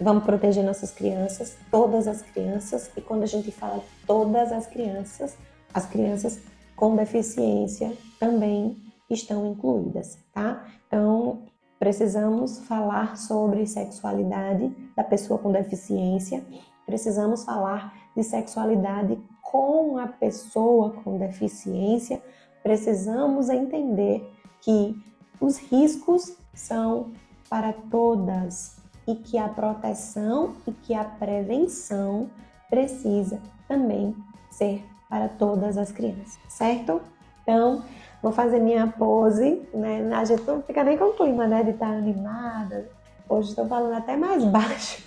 [0.00, 5.36] vamos proteger nossas crianças, todas as crianças, e quando a gente fala todas as crianças,
[5.72, 6.40] as crianças
[6.74, 8.76] com deficiência também
[9.08, 10.66] estão incluídas, tá?
[10.88, 11.42] Então,
[11.78, 16.42] precisamos falar sobre sexualidade da pessoa com deficiência,
[16.84, 19.16] precisamos falar de sexualidade
[19.50, 22.22] com a pessoa com deficiência,
[22.62, 24.24] precisamos entender
[24.60, 24.96] que
[25.40, 27.10] os riscos são
[27.48, 28.76] para todas
[29.08, 32.30] e que a proteção e que a prevenção
[32.68, 34.14] precisa também
[34.52, 37.00] ser para todas as crianças, certo?
[37.42, 37.82] Então,
[38.22, 40.08] vou fazer minha pose, né?
[40.14, 42.88] A gente não fica nem com o clima, né, de estar animada.
[43.28, 45.04] Hoje estou falando até mais baixo.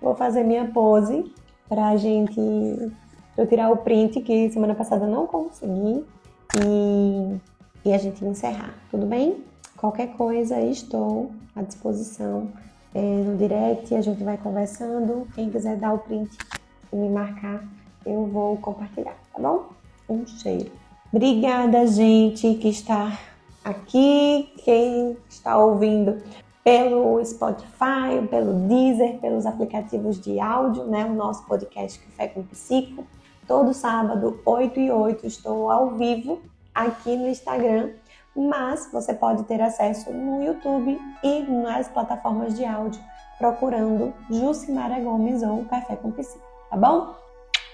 [0.00, 1.34] vou fazer minha pose
[1.70, 2.40] para a gente
[3.38, 6.04] eu tirar o print que semana passada não consegui
[6.60, 7.36] e,
[7.84, 9.44] e a gente encerrar, tudo bem?
[9.76, 12.48] Qualquer coisa, estou à disposição
[12.92, 15.28] é, no direct, a gente vai conversando.
[15.34, 16.36] Quem quiser dar o print
[16.92, 17.64] e me marcar,
[18.04, 19.68] eu vou compartilhar, tá bom?
[20.08, 20.72] Um cheiro.
[21.12, 23.16] Obrigada, gente, que está
[23.64, 26.20] aqui, quem está ouvindo
[26.62, 31.04] pelo Spotify, pelo Deezer, pelos aplicativos de áudio, né?
[31.04, 33.04] O nosso podcast Café com Psico.
[33.46, 36.40] Todo sábado, 8 e 8, estou ao vivo
[36.74, 37.90] aqui no Instagram
[38.34, 43.02] mas você pode ter acesso no YouTube e nas plataformas de áudio
[43.38, 47.14] procurando Jucimara Gomes ou Café com Piscina, tá bom?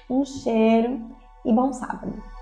[0.08, 1.00] Um cheiro
[1.44, 2.35] e bom sábado!